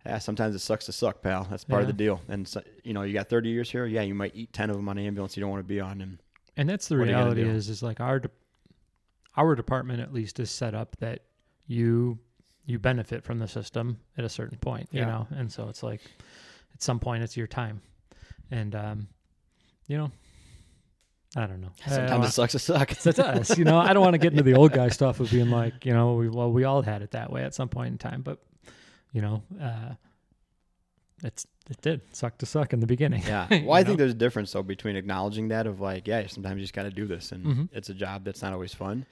Yeah, 0.07 0.19
sometimes 0.19 0.53
it 0.53 0.59
sucks 0.59 0.85
to 0.85 0.91
suck, 0.91 1.23
pal. 1.23 1.45
That's 1.49 1.63
part 1.63 1.81
of 1.81 1.87
the 1.87 1.93
deal. 1.93 2.21
And 2.27 2.47
so, 2.47 2.61
you 2.83 2.93
know, 2.93 3.01
you 3.01 3.11
got 3.13 3.27
30 3.27 3.49
years 3.49 3.71
here. 3.71 3.87
Yeah, 3.87 4.03
you 4.03 4.13
might 4.13 4.35
eat 4.35 4.53
10 4.53 4.69
of 4.69 4.75
them 4.75 4.87
on 4.87 4.99
an 4.99 5.03
ambulance 5.07 5.35
you 5.35 5.41
don't 5.41 5.49
want 5.49 5.61
to 5.63 5.67
be 5.67 5.79
on. 5.79 5.99
And 5.99 6.19
And 6.55 6.69
that's 6.69 6.87
the 6.89 6.95
What 6.95 7.05
are 7.07 7.11
you 7.11 7.11
gonna 7.13 7.23
reality 7.33 7.41
is 7.49 7.69
is 7.69 7.81
like 7.81 7.99
our 7.99 8.19
de- 8.19 8.29
our 9.35 9.55
department 9.55 10.01
at 10.01 10.13
least 10.13 10.39
is 10.39 10.51
set 10.51 10.75
up 10.75 10.95
that 10.97 11.21
you 11.65 12.19
you 12.67 12.77
benefit 12.77 13.23
from 13.23 13.39
the 13.39 13.47
system 13.47 13.97
at 14.15 14.23
a 14.25 14.29
certain 14.29 14.59
point, 14.59 14.89
you 14.91 14.99
Yeah. 14.99 15.05
know, 15.07 15.27
and 15.31 15.51
so 15.51 15.69
it's 15.69 15.81
like 15.81 16.01
at 16.75 16.83
some 16.83 16.99
point 16.99 17.23
it's 17.23 17.35
your 17.35 17.47
time, 17.47 17.81
and 18.51 18.75
um, 18.75 19.07
you 19.87 19.97
know, 19.97 20.11
I 21.35 21.45
don't 21.47 21.59
know. 21.61 21.71
Sometimes 21.87 22.25
Uh, 22.25 22.27
it 22.27 22.31
sucks 22.31 22.51
to 22.53 22.59
suck. 22.59 22.89
That's 23.03 23.19
us, 23.19 23.57
you 23.57 23.65
know. 23.65 23.77
I 23.77 23.91
don't 23.93 24.01
want 24.03 24.13
to 24.13 24.17
get 24.19 24.31
into 24.31 24.43
the 24.43 24.53
old 24.55 24.71
guy 24.71 24.87
stuff 24.89 25.19
of 25.19 25.29
being 25.29 25.49
like, 25.49 25.85
you 25.85 25.93
know, 25.93 26.13
we 26.13 26.29
well, 26.29 26.51
we 26.51 26.63
all 26.63 26.81
had 26.81 27.01
it 27.01 27.11
that 27.11 27.31
way 27.31 27.43
at 27.43 27.53
some 27.53 27.67
point 27.69 27.91
in 27.91 27.97
time, 27.97 28.21
but 28.21 28.39
you 29.11 29.21
know, 29.21 29.43
uh, 29.61 29.95
it's 31.23 31.45
it 31.69 31.81
did 31.81 32.01
suck 32.15 32.37
to 32.37 32.45
suck 32.45 32.73
in 32.73 32.79
the 32.79 32.87
beginning. 32.87 33.23
Yeah. 33.25 33.47
Well, 33.63 33.73
I 33.73 33.81
know? 33.81 33.85
think 33.87 33.97
there's 33.97 34.11
a 34.11 34.15
difference 34.15 34.51
though 34.51 34.63
between 34.63 34.95
acknowledging 34.95 35.47
that 35.49 35.67
of 35.67 35.81
like, 35.81 36.07
yeah, 36.07 36.25
sometimes 36.27 36.57
you 36.57 36.61
just 36.63 36.73
got 36.73 36.83
to 36.83 36.91
do 36.91 37.05
this, 37.07 37.31
and 37.31 37.45
Mhm. 37.45 37.69
it's 37.73 37.89
a 37.89 37.93
job 37.93 38.23
that's 38.23 38.41
not 38.41 38.53
always 38.53 38.73
fun. 38.73 39.05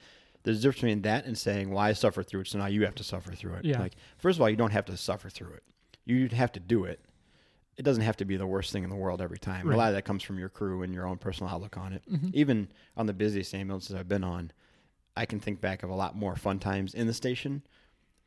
There's 0.44 0.58
a 0.58 0.62
difference 0.62 0.80
between 0.82 1.02
that 1.02 1.24
and 1.26 1.36
saying, 1.36 1.70
"Well, 1.70 1.78
I 1.78 1.94
suffer 1.94 2.22
through 2.22 2.42
it, 2.42 2.48
so 2.48 2.58
now 2.58 2.66
you 2.66 2.84
have 2.84 2.94
to 2.96 3.04
suffer 3.04 3.32
through 3.32 3.54
it." 3.54 3.64
Yeah. 3.64 3.80
Like, 3.80 3.94
first 4.18 4.36
of 4.38 4.42
all, 4.42 4.50
you 4.50 4.56
don't 4.56 4.72
have 4.72 4.84
to 4.86 4.96
suffer 4.96 5.30
through 5.30 5.54
it. 5.54 5.62
You 6.04 6.28
have 6.28 6.52
to 6.52 6.60
do 6.60 6.84
it. 6.84 7.00
It 7.76 7.82
doesn't 7.82 8.02
have 8.04 8.16
to 8.18 8.24
be 8.24 8.36
the 8.36 8.46
worst 8.46 8.72
thing 8.72 8.84
in 8.84 8.90
the 8.90 8.96
world 8.96 9.20
every 9.20 9.38
time. 9.38 9.70
A 9.70 9.76
lot 9.76 9.88
of 9.88 9.94
that 9.94 10.02
comes 10.04 10.22
from 10.22 10.38
your 10.38 10.48
crew 10.48 10.82
and 10.82 10.94
your 10.94 11.06
own 11.06 11.18
personal 11.18 11.52
outlook 11.52 11.76
on 11.76 11.92
it. 11.92 12.02
Mhm. 12.10 12.32
Even 12.34 12.68
on 12.96 13.06
the 13.06 13.12
busiest 13.12 13.54
ambulances 13.54 13.94
I've 13.94 14.08
been 14.08 14.22
on, 14.24 14.52
I 15.16 15.26
can 15.26 15.40
think 15.40 15.60
back 15.60 15.82
of 15.82 15.90
a 15.90 15.94
lot 15.94 16.16
more 16.16 16.36
fun 16.36 16.58
times 16.58 16.94
in 16.94 17.06
the 17.06 17.14
station, 17.14 17.62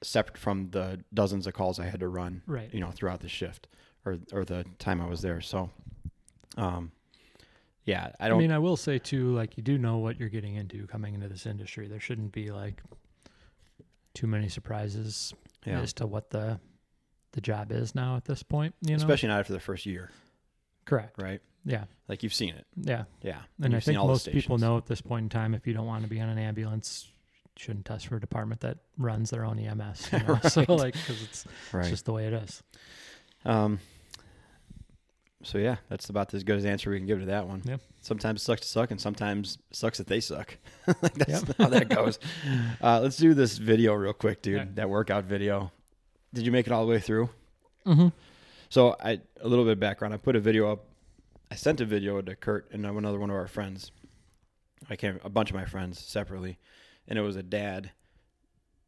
separate 0.02 0.38
from 0.38 0.70
the 0.72 1.04
dozens 1.14 1.48
of 1.48 1.54
calls 1.54 1.80
I 1.80 1.86
had 1.86 2.00
to 2.02 2.08
run 2.08 2.42
Right. 2.46 2.72
you 2.74 2.80
know 2.80 2.92
throughout 2.92 3.22
the 3.22 3.30
shift 3.30 3.68
or 4.06 4.20
or 4.32 4.46
the 4.46 4.66
time 4.80 5.02
I 5.02 5.08
was 5.08 5.22
there. 5.22 5.42
So, 5.42 5.70
um, 6.58 6.92
yeah, 7.84 8.12
I 8.20 8.26
I, 8.26 8.30
don't. 8.30 8.38
I 8.38 8.42
mean, 8.42 8.52
I 8.52 8.60
will 8.60 8.78
say 8.78 9.00
too, 9.00 9.34
like 9.34 9.58
you 9.58 9.64
do 9.64 9.78
know 9.78 9.98
what 9.98 10.20
you're 10.20 10.30
getting 10.30 10.56
into 10.56 10.86
coming 10.88 11.14
into 11.14 11.28
this 11.30 11.46
industry. 11.46 11.88
There 11.88 12.00
shouldn't 12.02 12.32
be 12.32 12.52
like 12.52 12.84
too 14.14 14.28
many 14.28 14.50
surprises 14.50 15.34
yeah, 15.66 15.80
as 15.82 15.94
to 15.94 16.08
what 16.08 16.30
the 16.32 16.60
the 17.34 17.42
job 17.42 17.72
is 17.72 17.94
now 17.96 18.16
at 18.18 18.26
this 18.26 18.44
point. 18.44 18.74
You 18.82 18.92
know, 18.92 18.98
especially 18.98 19.30
not 19.30 19.40
after 19.40 19.54
the 19.54 19.60
first 19.60 19.86
year, 19.86 20.12
correct. 20.86 21.22
right? 21.22 21.42
Yeah, 21.66 21.84
Like 22.08 22.24
you've 22.24 22.34
seen 22.34 22.56
it, 22.56 22.66
yeah. 22.78 23.04
yeah. 23.22 23.40
And 23.62 23.76
I 23.76 23.82
think 23.82 24.00
all 24.00 24.08
most 24.08 24.32
people 24.32 24.58
know 24.58 24.78
at 24.78 24.86
this 24.86 25.02
point 25.02 25.24
in 25.24 25.30
time, 25.30 25.54
if 25.54 25.68
you 25.68 25.74
don't 25.74 25.86
want 25.86 26.04
to 26.04 26.10
be 26.10 26.22
on 26.22 26.30
an 26.30 26.38
ambulance, 26.38 27.08
you 27.58 27.64
shouldn't 27.64 27.86
test 27.86 28.08
for 28.08 28.16
a 28.16 28.22
department 28.22 28.62
that 28.62 28.78
runs 28.98 29.32
their 29.32 29.44
own 29.44 29.60
EMS. 29.60 30.10
You 30.14 30.20
know? 30.20 30.40
So 30.50 30.62
like, 30.70 30.94
because 30.94 31.22
it's, 31.24 31.46
right? 31.74 31.82
it's 31.82 31.90
just 31.90 32.06
the 32.06 32.14
way 32.14 32.28
it 32.28 32.34
is. 32.34 32.64
um. 33.46 33.80
So 35.44 35.58
yeah, 35.60 35.76
that's 35.88 36.10
about 36.10 36.34
as 36.34 36.44
good 36.44 36.58
as 36.58 36.66
answer 36.66 36.90
we 36.90 36.98
can 36.98 37.06
give 37.06 37.20
to 37.20 37.26
that 37.28 37.48
one. 37.48 37.62
Yep. 37.64 37.80
Sometimes 38.02 38.42
it 38.42 38.44
sucks 38.46 38.62
to 38.62 38.68
suck, 38.68 38.92
and 38.92 39.00
sometimes 39.00 39.60
it 39.70 39.76
sucks 39.76 39.98
that 40.00 40.08
they 40.08 40.20
suck. 40.20 40.58
like 40.88 41.14
that's 41.14 41.44
Yep. 41.48 41.58
how 41.58 41.68
that 41.70 41.90
goes. 41.90 42.18
uh, 42.82 43.02
let's 43.02 43.18
do 43.18 43.34
this 43.34 43.58
video 43.58 43.94
real 43.94 44.14
quick, 44.14 44.42
dude. 44.42 44.56
Yeah. 44.58 44.66
That 44.76 44.90
workout 44.90 45.26
video. 45.26 45.72
Did 46.34 46.46
you 46.46 46.52
make 46.52 46.68
it 46.68 46.74
all 46.74 46.86
the 46.86 46.92
way 46.92 47.00
through? 47.00 47.30
Mm-hmm. 47.86 48.10
So 48.70 48.96
I 49.02 49.20
a 49.42 49.48
little 49.48 49.66
bit 49.66 49.74
of 49.74 49.80
background. 49.80 50.14
I 50.14 50.18
put 50.18 50.36
a 50.36 50.40
video 50.40 50.72
up. 50.72 50.86
I 51.50 51.56
sent 51.56 51.80
a 51.80 51.86
video 51.86 52.22
to 52.22 52.36
Curt 52.36 52.70
and 52.72 52.86
another 52.86 53.20
one 53.20 53.30
of 53.30 53.36
our 53.36 53.48
friends. 53.48 53.92
I 54.90 54.96
can't 54.96 55.22
a 55.24 55.30
bunch 55.30 55.50
of 55.50 55.56
my 55.56 55.66
friends 55.66 56.00
separately, 56.00 56.58
and 57.08 57.18
it 57.18 57.22
was 57.22 57.36
a 57.38 57.44
dad 57.44 57.92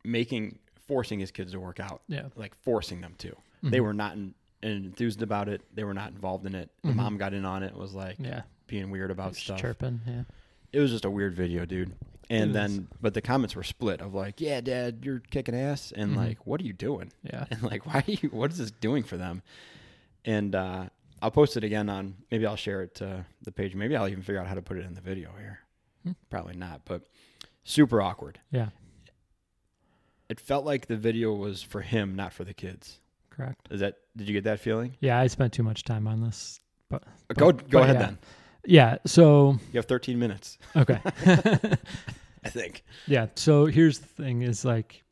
making 0.04 0.60
forcing 0.88 1.20
his 1.20 1.32
kids 1.32 1.52
to 1.54 1.60
work 1.60 1.80
out, 1.80 2.02
Yeah. 2.08 2.28
like 2.36 2.56
forcing 2.56 3.02
them 3.02 3.14
to. 3.20 3.36
They 3.64 3.78
Mhm. 3.80 3.84
were 3.84 3.94
not 3.94 4.14
in, 4.16 4.34
enthused 4.64 5.22
about 5.22 5.48
it. 5.48 5.62
They 5.74 5.84
were 5.84 5.94
not 5.94 6.12
involved 6.12 6.46
in 6.46 6.56
it. 6.56 6.70
The 6.84 6.90
Mhm. 6.90 6.96
mom 6.96 7.18
got 7.18 7.34
in 7.34 7.46
on 7.46 7.64
it. 7.64 7.74
Was 7.76 7.94
like 7.94 8.18
Yeah. 8.20 8.42
being 8.68 8.90
weird 8.90 9.12
about 9.12 9.34
Just 9.34 9.46
stuff. 9.46 9.60
chirping. 9.62 10.02
Yeah. 10.06 10.24
It 10.74 10.80
was 10.80 10.92
just 10.92 11.06
a 11.06 11.10
weird 11.12 11.36
video, 11.36 11.66
dude. 11.66 11.94
And 12.32 12.54
then, 12.54 12.88
but 13.02 13.14
the 13.16 13.22
comments 13.22 13.56
were 13.56 13.64
split 13.64 14.02
of 14.02 14.14
like, 14.14 14.40
"Yeah, 14.40 14.62
Dad, 14.62 15.00
you're 15.04 15.20
kicking 15.20 15.56
ass," 15.56 15.92
and 15.96 16.12
Mhm. 16.14 16.18
like, 16.18 16.46
"What 16.46 16.62
are 16.62 16.64
you 16.64 16.74
doing?" 16.74 17.12
Yeah. 17.24 17.46
and 17.52 17.64
like 17.64 17.86
why 17.88 18.04
are 18.08 18.12
you 18.12 18.30
what 18.30 18.52
is 18.52 18.58
this 18.60 18.72
doing 18.72 19.04
for 19.04 19.18
them 19.18 19.42
and 20.26 20.54
uh 20.54 20.90
i'll 21.22 21.32
post 21.32 21.56
it 21.58 21.64
again 21.64 21.88
on 21.90 22.14
maybe 22.30 22.46
i'll 22.46 22.56
share 22.58 22.82
it 22.84 22.94
to 22.96 23.26
the 23.42 23.52
page 23.54 23.74
maybe 23.74 23.96
i'll 23.96 24.08
even 24.08 24.22
figure 24.22 24.40
out 24.42 24.48
how 24.48 24.54
to 24.54 24.62
put 24.62 24.78
it 24.78 24.86
in 24.86 24.94
the 24.94 25.02
video 25.02 25.32
here 25.40 25.60
Hmm. 26.04 26.12
probably 26.30 26.56
not 26.58 26.82
but 26.86 27.04
super 27.64 28.02
awkward 28.02 28.40
Yeah. 28.52 28.70
it 30.30 30.40
felt 30.42 30.66
like 30.66 30.88
the 30.88 30.98
video 30.98 31.34
was 31.34 31.62
for 31.64 31.82
him 31.82 32.16
not 32.16 32.34
for 32.34 32.44
the 32.44 32.54
kids 32.54 33.00
Correct. 33.30 33.68
is 33.72 33.80
that 33.80 33.96
did 34.18 34.28
you 34.28 34.34
get 34.34 34.44
that 34.44 34.60
feeling 34.60 34.98
Yeah. 35.00 35.18
I 35.20 35.28
spent 35.28 35.54
too 35.54 35.64
much 35.64 35.84
time 35.84 36.06
on 36.08 36.22
this. 36.22 36.60
Uh, 36.92 37.00
go 37.34 37.52
go 37.54 37.66
but 37.72 37.84
ahead 37.84 37.96
yeah. 37.96 38.02
then 38.06 38.18
Yeah. 38.66 38.98
So, 39.06 39.58
you 39.72 39.78
have 39.78 39.86
13 39.86 40.20
minutes 40.20 40.58
okay. 40.76 41.00
i 42.44 42.50
think 42.50 42.84
Yeah. 43.08 43.28
So 43.36 43.66
here's 43.66 44.00
the 44.00 44.08
thing 44.08 44.42
is 44.42 44.66
like 44.66 45.04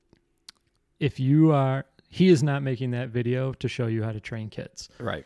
if 0.99 1.19
you 1.19 1.51
are 1.51 1.85
he 2.09 2.29
is 2.29 2.41
not 2.41 2.63
making 2.63 2.91
that 2.91 3.09
video 3.09 3.53
to 3.53 3.67
show 3.67 3.87
you 3.87 4.03
how 4.03 4.11
to 4.11 4.19
train 4.19 4.49
kids. 4.49 4.89
right 4.99 5.25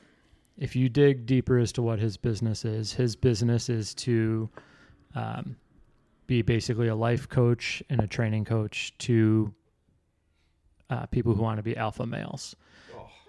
If 0.58 0.76
you 0.76 0.90
dig 0.90 1.26
deeper 1.26 1.58
as 1.58 1.72
to 1.74 1.82
what 1.82 2.00
his 2.00 2.18
business 2.18 2.66
is, 2.66 2.94
his 2.94 3.16
business 3.16 3.70
is 3.70 3.94
to 3.96 4.50
um, 5.16 5.56
be 6.28 6.42
basically 6.42 6.88
a 6.88 6.96
life 6.96 7.30
coach 7.30 7.84
and 7.90 8.02
a 8.02 8.08
training 8.08 8.46
coach 8.46 8.94
to 9.00 9.54
uh, 10.90 11.06
people 11.08 11.34
who 11.34 11.42
want 11.42 11.58
to 11.58 11.64
be 11.64 11.78
alpha 11.78 12.06
males. 12.06 12.56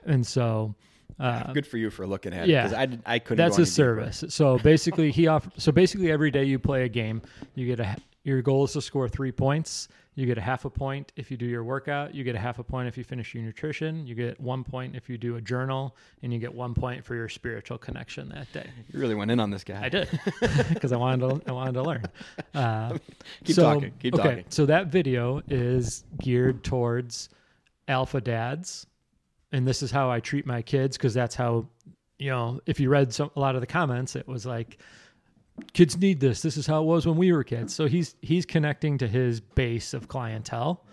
And 0.05 0.27
so 0.27 0.75
uh, 1.21 1.53
good 1.53 1.67
for 1.67 1.77
you 1.77 1.91
for 1.91 2.07
looking 2.07 2.33
at 2.33 2.49
yeah. 2.49 2.67
it 2.67 2.71
because 2.71 3.01
i 3.07 3.15
i 3.15 3.19
couldn't 3.19 3.45
that's 3.45 3.59
a 3.59 3.61
any 3.61 3.65
deeper. 3.65 3.75
service. 3.75 4.25
So 4.29 4.59
basically, 4.59 5.11
he 5.11 5.27
off. 5.27 5.49
So 5.57 5.71
basically, 5.71 6.11
every 6.11 6.31
day 6.31 6.45
you 6.45 6.59
play 6.59 6.85
a 6.85 6.89
game, 6.89 7.23
you 7.55 7.67
get 7.67 7.81
a. 7.81 7.97
Your 8.25 8.41
goal 8.43 8.65
is 8.65 8.73
to 8.75 8.81
score 8.81 9.09
three 9.09 9.33
points. 9.33 9.89
You 10.15 10.27
get 10.27 10.37
a 10.37 10.43
half 10.43 10.65
a 10.67 10.71
point 10.71 11.11
if 11.17 11.31
you 11.31 11.37
do 11.37 11.47
your 11.47 11.65
workout. 11.65 12.15
You 12.15 12.23
get 12.23 12.35
a 12.35 12.39
half 12.39 12.59
a 12.59 12.65
point 12.65 12.87
if 12.87 12.99
you 12.99 13.03
finish 13.03 13.35
your 13.35 13.43
nutrition. 13.43 14.07
You 14.07 14.15
get 14.15 14.39
one 14.39 14.63
point 14.63 14.95
if 14.95 15.09
you 15.09 15.17
do 15.17 15.37
a 15.37 15.41
journal, 15.41 15.97
and 16.23 16.33
you 16.33 16.39
get 16.39 16.55
one 16.55 16.75
point 16.75 17.05
for 17.05 17.15
your 17.15 17.29
spiritual 17.31 17.79
connection 17.79 18.29
that 18.29 18.53
day. 18.53 18.69
you 18.93 19.01
really 19.01 19.15
went 19.15 19.31
in 19.31 19.41
on 19.41 19.51
this 19.51 19.65
guy 19.65 19.83
I 19.83 19.89
did 19.89 20.09
because 20.69 20.93
I 20.93 20.97
wanted 20.97 21.43
to. 21.45 21.51
I 21.51 21.53
wanted 21.53 21.75
to 21.75 21.83
learn. 21.83 22.05
Uh, 22.55 22.99
keep 23.45 23.57
so- 23.57 23.63
talking 23.63 23.93
keep 23.99 24.15
okay, 24.15 24.23
talking 24.23 24.45
so 24.51 24.67
that 24.67 24.89
video 24.89 25.41
is 25.49 26.05
geared 26.19 26.63
towards 26.63 27.31
alpha 27.89 28.21
dads, 28.21 28.87
and 29.53 29.67
this 29.67 29.83
is 29.83 29.91
how 29.91 30.11
I 30.11 30.21
treat 30.21 30.45
my 30.45 30.61
kids 30.61 30.99
because 30.99 31.15
that's 31.15 31.35
how, 31.35 31.67
you 32.19 32.31
know, 32.31 32.61
if 32.67 32.79
you 32.79 32.91
read 32.91 33.13
some 33.15 33.31
a 33.35 33.41
lot 33.41 33.55
of 33.55 33.63
the 33.63 33.67
comments, 33.67 34.17
it 34.17 34.29
was 34.29 34.45
like, 34.45 34.79
kids 35.73 35.97
need 35.99 36.21
this. 36.21 36.43
This 36.43 36.57
is 36.57 36.67
how 36.67 36.83
it 36.83 36.87
was 36.87 37.07
when 37.07 37.17
we 37.17 37.33
were 37.33 37.45
kids. 37.45 37.75
So 37.75 37.87
he's 37.87 38.15
he's 38.23 38.47
connecting 38.47 38.99
to 38.99 39.09
his 39.09 39.41
base 39.41 39.95
of 39.95 40.09
clientele, 40.09 40.85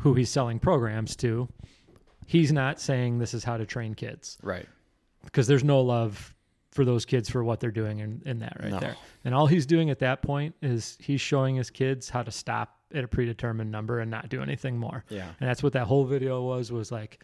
who 0.00 0.14
he's 0.14 0.30
selling 0.30 0.58
programs 0.58 1.16
to. 1.16 1.48
He's 2.26 2.52
not 2.52 2.80
saying 2.80 3.18
this 3.18 3.34
is 3.34 3.44
how 3.44 3.56
to 3.56 3.66
train 3.66 3.94
kids 3.94 4.36
right 4.42 4.66
because 5.24 5.46
there's 5.46 5.64
no 5.64 5.80
love 5.80 6.34
for 6.72 6.84
those 6.84 7.04
kids 7.04 7.30
for 7.30 7.42
what 7.42 7.58
they're 7.60 7.70
doing 7.70 8.00
in, 8.00 8.20
in 8.26 8.38
that 8.40 8.56
right 8.60 8.70
No. 8.70 8.78
there. 8.80 8.96
And 9.24 9.34
all 9.34 9.46
he's 9.46 9.64
doing 9.64 9.90
at 9.90 10.00
that 10.00 10.22
point 10.22 10.54
is 10.60 10.98
he's 11.00 11.20
showing 11.20 11.56
his 11.56 11.70
kids 11.70 12.10
how 12.10 12.22
to 12.22 12.30
stop 12.30 12.76
at 12.94 13.02
a 13.02 13.08
predetermined 13.08 13.70
number 13.70 13.98
and 14.00 14.10
not 14.10 14.28
do 14.28 14.42
anything 14.42 14.76
more. 14.76 15.04
yeah 15.08 15.30
And 15.40 15.48
that's 15.48 15.62
what 15.62 15.72
that 15.72 15.86
whole 15.86 16.04
video 16.04 16.42
was 16.42 16.70
was 16.70 16.92
like 16.92 17.22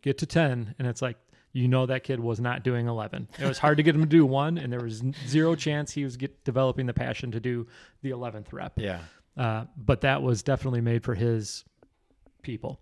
get 0.00 0.18
to 0.18 0.26
10 0.26 0.74
and 0.78 0.88
it's 0.88 1.00
like 1.00 1.16
you 1.52 1.68
know 1.68 1.86
that 1.86 2.02
kid 2.02 2.18
was 2.20 2.40
not 2.40 2.62
doing 2.62 2.86
11. 2.88 3.28
It 3.38 3.46
was 3.46 3.58
hard 3.58 3.76
to 3.76 3.82
get 3.82 3.94
him 3.94 4.00
to 4.02 4.06
do 4.06 4.24
1 4.24 4.58
and 4.58 4.72
there 4.72 4.80
was 4.80 5.02
zero 5.26 5.54
chance 5.54 5.92
he 5.92 6.04
was 6.04 6.16
get, 6.16 6.44
developing 6.44 6.86
the 6.86 6.94
passion 6.94 7.30
to 7.32 7.40
do 7.40 7.66
the 8.02 8.10
11th 8.10 8.52
rep. 8.52 8.72
yeah 8.76 9.00
Uh, 9.36 9.64
but 9.76 10.00
that 10.02 10.22
was 10.22 10.42
definitely 10.42 10.80
made 10.80 11.04
for 11.04 11.14
his 11.14 11.64
people. 12.42 12.80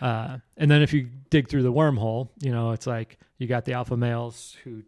Uh, 0.00 0.38
and 0.56 0.70
then 0.70 0.82
if 0.82 0.92
you 0.92 1.08
dig 1.30 1.48
through 1.48 1.62
the 1.62 1.72
wormhole, 1.72 2.28
you 2.40 2.52
know, 2.52 2.72
it's 2.72 2.86
like 2.86 3.18
you 3.38 3.46
got 3.46 3.64
the 3.64 3.72
alpha 3.72 3.96
males 3.96 4.56
who 4.64 4.82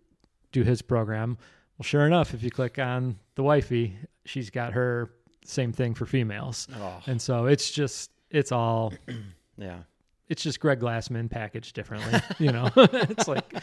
do 0.52 0.62
his 0.62 0.82
program. 0.82 1.38
Well, 1.78 1.84
sure 1.84 2.06
enough, 2.06 2.34
if 2.34 2.42
you 2.42 2.50
click 2.50 2.78
on 2.78 3.18
the 3.34 3.42
wifey, 3.42 3.96
she's 4.24 4.50
got 4.50 4.72
her 4.74 5.10
same 5.44 5.72
thing 5.72 5.94
for 5.94 6.04
females. 6.04 6.68
oh 6.76 7.00
And 7.06 7.22
so 7.22 7.46
it's 7.46 7.70
just, 7.70 8.10
it's 8.30 8.52
all, 8.52 8.92
yeah 9.56 9.78
it's 10.28 10.42
just 10.42 10.60
Greg 10.60 10.80
Glassman 10.80 11.30
packaged 11.30 11.74
differently. 11.74 12.20
you 12.38 12.52
know, 12.52 12.70
it's 12.76 13.28
like, 13.28 13.54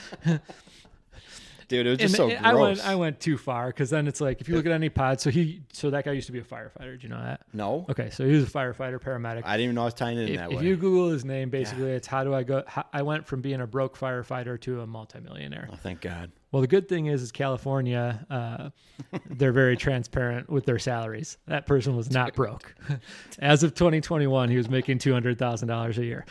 dude 1.68 1.88
it 1.88 1.90
was 1.90 2.00
just 2.00 2.20
and 2.20 2.32
so 2.32 2.38
I 2.38 2.52
gross 2.52 2.78
went, 2.78 2.88
I 2.88 2.96
went 2.96 3.20
too 3.20 3.38
far 3.38 3.68
because 3.68 3.90
then 3.90 4.08
it's 4.08 4.22
like, 4.22 4.42
if 4.42 4.50
you 4.50 4.56
look 4.56 4.66
at 4.66 4.72
any 4.72 4.90
pod, 4.90 5.22
so 5.22 5.30
he, 5.30 5.62
so 5.74 5.90
that 5.90 6.06
guy 6.06 6.12
used 6.12 6.28
to 6.28 6.34
be 6.34 6.40
a 6.40 6.44
firefighter. 6.44 6.92
Did 6.92 7.04
you 7.04 7.10
know 7.10 7.22
that? 7.22 7.42
no 7.54 7.86
Okay. 7.90 8.10
So 8.10 8.26
he 8.26 8.34
was 8.34 8.44
a 8.44 8.48
firefighter, 8.52 9.00
paramedic. 9.00 9.44
I 9.46 9.58
didn't 9.58 9.66
even 9.66 9.76
know 9.76 9.82
I 9.82 9.86
was 9.86 9.94
tying 9.94 10.18
it 10.18 10.24
in 10.24 10.30
if, 10.30 10.38
that 10.38 10.50
way. 10.50 10.58
if 10.58 10.64
you 10.64 10.76
Google 10.76 11.10
his 11.10 11.26
name, 11.26 11.50
basically 11.50 11.92
it's 11.92 12.08
how 12.08 12.24
do 12.24 12.34
I 12.34 12.44
go? 12.44 12.64
How, 12.68 12.86
I 12.94 13.02
went 13.02 13.26
from 13.26 13.42
being 13.42 13.62
a 13.62 13.68
broke 13.68 13.98
firefighter 13.98 14.60
to 14.62 14.82
a 14.82 14.88
multimillionaire. 14.88 15.70
oh, 15.72 15.76
thank 15.82 16.02
God. 16.02 16.32
Well, 16.52 16.62
the 16.62 16.68
good 16.68 16.88
thing 16.88 17.08
is, 17.08 17.22
is 17.22 17.34
California, 17.34 18.26
uh, 18.30 18.70
they're 19.30 19.52
very 19.52 19.76
transparent 19.76 20.50
with 20.50 20.66
their 20.66 20.80
salaries. 20.80 21.38
That 21.48 21.66
person 21.66 21.98
was 21.98 22.10
not 22.12 22.34
broke. 22.34 22.74
As 23.40 23.64
of 23.64 23.74
2021, 23.74 24.50
he 24.50 24.56
was 24.56 24.70
making 24.70 25.00
two 25.00 25.12
hundred 25.12 25.38
thousand 25.38 25.68
dollars 25.68 25.98
a 25.98 26.06
year 26.06 26.26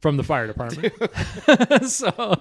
from 0.00 0.16
the 0.16 0.24
fire 0.24 0.48
department. 0.48 0.92
so, 1.88 2.34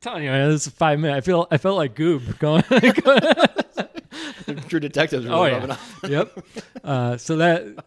telling 0.00 0.24
you, 0.24 0.30
man, 0.30 0.50
this 0.50 0.66
is 0.66 0.72
five 0.72 0.98
minutes. 0.98 1.18
I 1.18 1.20
feel, 1.20 1.46
I 1.50 1.58
felt 1.58 1.76
like 1.76 1.94
Goob 1.94 2.38
going. 2.38 2.62
True 4.68 4.80
detectives. 4.80 5.26
Are 5.26 5.32
Oh 5.32 5.44
yeah. 5.44 5.76
yep. 6.08 6.44
Uh, 6.82 7.16
so 7.16 7.36
that, 7.36 7.84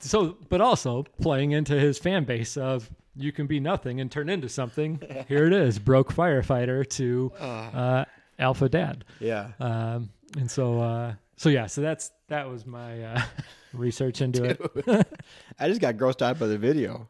so 0.00 0.36
but 0.48 0.60
also 0.60 1.04
playing 1.20 1.52
into 1.52 1.78
his 1.78 1.98
fan 1.98 2.24
base 2.24 2.56
of 2.56 2.90
you 3.14 3.32
can 3.32 3.46
be 3.46 3.60
nothing 3.60 4.00
and 4.00 4.10
turn 4.10 4.28
into 4.28 4.48
something. 4.48 5.00
Here 5.28 5.46
it 5.46 5.52
is, 5.52 5.78
broke 5.78 6.12
firefighter 6.12 6.88
to 6.90 7.32
uh, 7.40 8.04
alpha 8.38 8.68
dad. 8.68 9.04
Yeah. 9.20 9.52
Um, 9.58 10.10
and 10.38 10.50
so, 10.50 10.80
uh, 10.80 11.14
so 11.36 11.48
yeah, 11.48 11.66
so 11.66 11.80
that's 11.80 12.10
that 12.28 12.48
was 12.48 12.66
my 12.66 13.02
uh, 13.02 13.22
research 13.72 14.20
into 14.20 14.44
it. 14.44 15.06
I 15.58 15.68
just 15.68 15.80
got 15.80 15.96
grossed 15.96 16.22
out 16.22 16.38
by 16.38 16.46
the 16.46 16.58
video. 16.58 17.08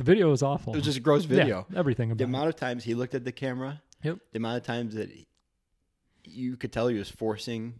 The 0.00 0.04
video 0.04 0.30
was 0.30 0.42
awful. 0.42 0.72
It 0.72 0.76
was 0.78 0.86
just 0.86 0.96
a 0.96 1.00
gross 1.02 1.26
video. 1.26 1.66
Yeah, 1.70 1.78
everything 1.78 2.08
The 2.08 2.14
about 2.14 2.22
it. 2.22 2.24
amount 2.24 2.48
of 2.48 2.56
times 2.56 2.84
he 2.84 2.94
looked 2.94 3.14
at 3.14 3.22
the 3.22 3.32
camera, 3.32 3.82
Yep. 4.02 4.16
the 4.32 4.38
amount 4.38 4.56
of 4.56 4.62
times 4.62 4.94
that 4.94 5.10
he- 5.10 5.26
you 6.24 6.56
could 6.56 6.72
tell 6.72 6.88
he 6.88 6.96
was 6.98 7.10
forcing 7.10 7.74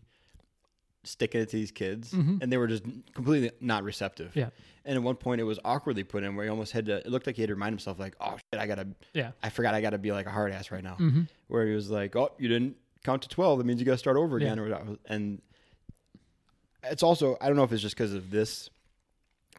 sticking 1.03 1.41
it 1.41 1.49
to 1.49 1.57
these 1.57 1.71
kids, 1.71 2.13
Mhm. 2.13 2.43
and 2.43 2.53
they 2.53 2.59
were 2.59 2.67
just 2.67 2.85
completely 3.15 3.51
not 3.63 3.85
receptive. 3.85 4.37
Yeah. 4.37 4.51
And 4.85 4.97
at 4.97 5.03
one 5.03 5.17
point, 5.17 5.41
it 5.41 5.45
was 5.45 5.59
awkwardly 5.65 6.05
put 6.05 6.23
in 6.23 6.37
where 6.37 6.45
he 6.45 6.51
almost 6.51 6.73
had 6.73 6.85
to. 6.87 6.99
It 6.99 7.07
looked 7.07 7.27
like 7.27 7.37
he 7.37 7.41
had 7.43 7.49
to 7.49 7.55
remind 7.55 7.73
himself, 7.73 7.99
like, 7.99 8.15
"Oh 8.21 8.37
shit, 8.37 8.61
I 8.61 8.67
gotta, 8.67 8.89
Yeah. 9.15 9.33
I 9.43 9.49
forgot, 9.49 9.73
I 9.75 9.81
gotta 9.81 9.97
be 9.97 10.13
like 10.13 10.27
a 10.27 10.31
hard 10.31 10.53
ass 10.53 10.71
right 10.71 10.85
now." 10.85 10.97
hmm 10.97 11.23
Where 11.49 11.67
he 11.67 11.75
was 11.75 11.89
like, 11.89 12.15
"Oh, 12.17 12.33
you 12.39 12.49
didn't 12.49 12.77
count 13.03 13.23
to 13.23 13.31
twelve. 13.31 13.57
That 13.61 13.65
means 13.65 13.81
you 13.81 13.87
gotta 13.87 13.97
start 13.97 14.19
over 14.19 14.37
again." 14.37 14.59
Yeah. 14.59 14.63
Or 14.63 14.69
whatever. 14.69 14.99
And 15.07 15.41
it's 16.85 17.03
also, 17.03 17.39
I 17.41 17.47
don't 17.47 17.57
know 17.57 17.65
if 17.65 17.73
it's 17.73 17.81
just 17.81 17.95
because 17.97 18.13
of 18.13 18.31
this, 18.31 18.69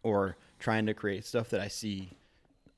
or 0.03 0.37
trying 0.59 0.85
to 0.85 0.93
create 0.93 1.25
stuff 1.25 1.49
that 1.49 1.59
I 1.59 1.69
see, 1.69 2.11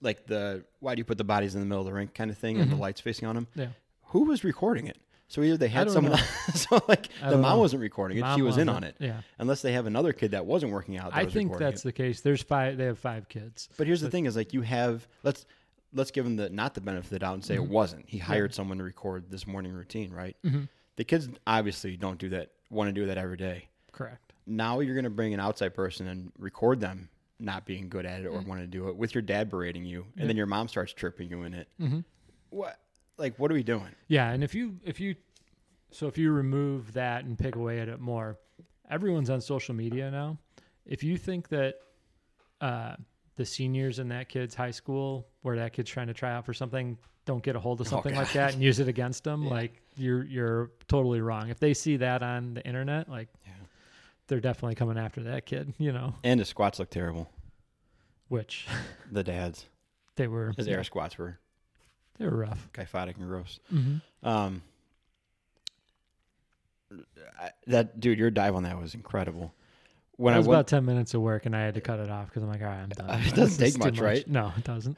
like 0.03 0.27
the 0.27 0.63
why 0.79 0.93
do 0.95 0.99
you 0.99 1.05
put 1.05 1.17
the 1.17 1.23
bodies 1.23 1.55
in 1.55 1.61
the 1.61 1.65
middle 1.65 1.81
of 1.81 1.87
the 1.87 1.93
rink 1.93 2.13
kind 2.13 2.29
of 2.29 2.37
thing, 2.37 2.59
and 2.59 2.69
the 2.71 2.75
Mhm. 2.75 2.79
lights 2.79 3.01
facing 3.01 3.27
on 3.27 3.35
them 3.35 3.47
Yeah. 3.55 3.69
who 4.07 4.25
was 4.25 4.43
recording 4.43 4.85
it? 4.87 4.97
So 5.29 5.41
either 5.41 5.57
they 5.57 5.69
had 5.69 5.89
someone, 5.89 6.19
so 6.53 6.79
like 6.87 7.07
the 7.19 7.31
mom 7.37 7.41
know. 7.55 7.59
wasn't 7.59 7.81
recording 7.81 8.17
it; 8.17 8.21
Mom 8.21 8.37
she 8.37 8.43
was 8.43 8.57
in 8.57 8.67
wasn't. 8.67 8.83
on 8.85 8.89
it. 8.89 8.95
Yeah. 8.99 9.21
Unless 9.39 9.63
they 9.63 9.71
have 9.71 9.87
another 9.87 10.13
kid 10.13 10.31
that 10.31 10.45
wasn't 10.45 10.71
working 10.71 10.97
out. 10.97 11.11
That 11.11 11.17
I 11.19 11.23
was 11.23 11.33
think 11.33 11.57
that's 11.57 11.81
it. 11.81 11.85
the 11.85 11.91
case. 11.93 12.21
There's 12.21 12.43
five. 12.43 12.77
They 12.77 12.85
have 12.85 12.99
five 12.99 13.27
kids. 13.29 13.67
But 13.77 13.87
here's 13.87 14.01
the 14.01 14.11
thing: 14.11 14.25
is 14.27 14.35
like 14.35 14.53
you 14.53 14.61
have 14.61 15.07
let's 15.23 15.45
let's 15.93 16.11
give 16.11 16.25
him 16.25 16.35
the 16.35 16.49
not 16.49 16.75
the 16.75 16.81
benefit 16.81 17.05
of 17.05 17.09
the 17.11 17.19
doubt 17.19 17.33
and 17.35 17.45
say 17.45 17.55
Mhm. 17.55 17.63
it 17.63 17.69
wasn't. 17.69 18.09
He 18.09 18.19
hired 18.19 18.53
someone 18.53 18.77
to 18.77 18.83
record 18.83 19.31
this 19.31 19.47
morning 19.47 19.73
routine, 19.73 20.11
right? 20.11 20.35
Mm-hmm. 20.45 20.63
The 20.97 21.03
kids 21.03 21.29
obviously 21.47 21.97
don't 21.97 22.19
do 22.19 22.29
that. 22.29 22.51
Want 22.69 22.89
to 22.89 22.93
do 22.93 23.07
that 23.07 23.17
every 23.17 23.37
day. 23.37 23.69
Correct. 23.91 24.33
Now 24.45 24.81
you're 24.81 24.93
going 24.95 25.03
to 25.05 25.09
bring 25.09 25.33
an 25.33 25.39
outside 25.39 25.73
person 25.73 26.05
and 26.07 26.31
record 26.37 26.79
them 26.79 27.09
not 27.43 27.65
being 27.65 27.89
good 27.89 28.05
at 28.05 28.21
it 28.21 28.25
or 28.27 28.39
Mm. 28.41 28.47
want 28.47 28.61
to 28.61 28.67
do 28.67 28.87
it 28.89 28.95
with 28.95 29.13
your 29.13 29.21
dad 29.21 29.49
berating 29.49 29.85
you, 29.85 30.03
and 30.13 30.21
Yeah. 30.21 30.27
then 30.27 30.37
your 30.37 30.45
mom 30.45 30.67
starts 30.67 30.93
tripping 30.93 31.29
you 31.29 31.43
in 31.43 31.53
it. 31.53 31.67
Mm-hmm. 31.79 31.99
What? 32.49 32.79
Like, 33.17 33.37
what 33.37 33.51
are 33.51 33.53
we 33.53 33.63
doing? 33.63 33.93
Yeah, 34.07 34.31
and 34.31 34.43
if 34.43 34.55
you 34.55 34.79
if 34.83 34.99
you 34.99 35.15
so 35.91 36.07
if 36.07 36.17
you 36.17 36.31
remove 36.31 36.93
that 36.93 37.25
and 37.25 37.37
pick 37.37 37.55
away 37.55 37.79
at 37.79 37.87
it 37.89 37.99
more, 37.99 38.39
everyone's 38.89 39.29
on 39.29 39.41
social 39.41 39.75
media 39.75 40.09
now. 40.09 40.37
If 40.85 41.03
you 41.03 41.17
think 41.17 41.49
that 41.49 41.75
uh, 42.61 42.95
the 43.35 43.45
seniors 43.45 43.99
in 43.99 44.09
that 44.09 44.29
kid's 44.29 44.55
high 44.55 44.71
school, 44.71 45.27
where 45.41 45.55
that 45.57 45.73
kid's 45.73 45.89
trying 45.91 46.07
to 46.07 46.13
try 46.13 46.31
out 46.33 46.45
for 46.45 46.53
something, 46.53 46.97
don't 47.25 47.43
get 47.43 47.55
a 47.55 47.59
hold 47.59 47.81
of 47.81 47.87
Oh, 47.87 47.89
something 47.89 48.15
like 48.15 48.31
that 48.33 48.53
and 48.53 48.61
use 48.63 48.79
it 48.79 48.87
against 48.87 49.23
them, 49.23 49.43
Yeah. 49.45 49.49
like 49.49 49.81
you're 49.95 50.23
you're 50.25 50.71
totally 50.87 51.21
wrong. 51.21 51.49
If 51.49 51.59
they 51.59 51.73
see 51.73 51.97
that 51.97 52.23
on 52.23 52.55
the 52.55 52.65
internet, 52.65 53.09
like 53.09 53.29
Yeah. 53.45 53.53
they're 54.27 54.39
definitely 54.41 54.75
coming 54.75 54.97
after 54.97 55.23
that 55.23 55.45
kid, 55.45 55.73
you 55.77 55.91
know. 55.91 56.15
And 56.23 56.39
his 56.39 56.49
squats 56.49 56.79
look 56.79 56.89
terrible. 56.89 57.29
Which 58.29 58.67
The 59.11 59.23
dad's 59.23 59.65
they 60.15 60.27
were 60.27 60.53
his 60.57 60.67
air 60.67 60.83
squats 60.83 61.17
were 61.17 61.39
they 62.19 62.25
were 62.25 62.37
rough. 62.37 62.69
kyphotic 62.73 63.17
and 63.17 63.27
gross. 63.27 63.59
Mm-hmm. 63.73 64.27
Um, 64.27 64.61
I, 67.39 67.49
that 67.67 67.99
dude, 67.99 68.19
your 68.19 68.29
dive 68.31 68.55
on 68.55 68.63
that 68.63 68.79
was 68.79 68.93
incredible. 68.93 69.53
When 70.17 70.31
That 70.31 70.35
I 70.35 70.39
was 70.39 70.47
went, 70.47 70.55
about 70.59 70.67
ten 70.67 70.85
minutes 70.85 71.13
of 71.15 71.21
work, 71.21 71.47
and 71.47 71.55
I 71.55 71.61
had 71.61 71.73
to 71.73 71.81
cut 71.81 71.99
it 71.99 72.09
off 72.09 72.27
because 72.27 72.43
I'm 72.43 72.49
like, 72.49 72.61
all 72.61 72.67
right, 72.67 72.77
I'm 72.81 72.89
done. 72.89 73.09
Uh, 73.09 73.21
it 73.25 73.33
doesn't 73.33 73.57
take 73.57 73.69
is 73.69 73.73
too 73.73 73.79
much, 73.79 73.99
right? 73.99 74.27
No, 74.27 74.53
it 74.55 74.63
doesn't. 74.63 74.97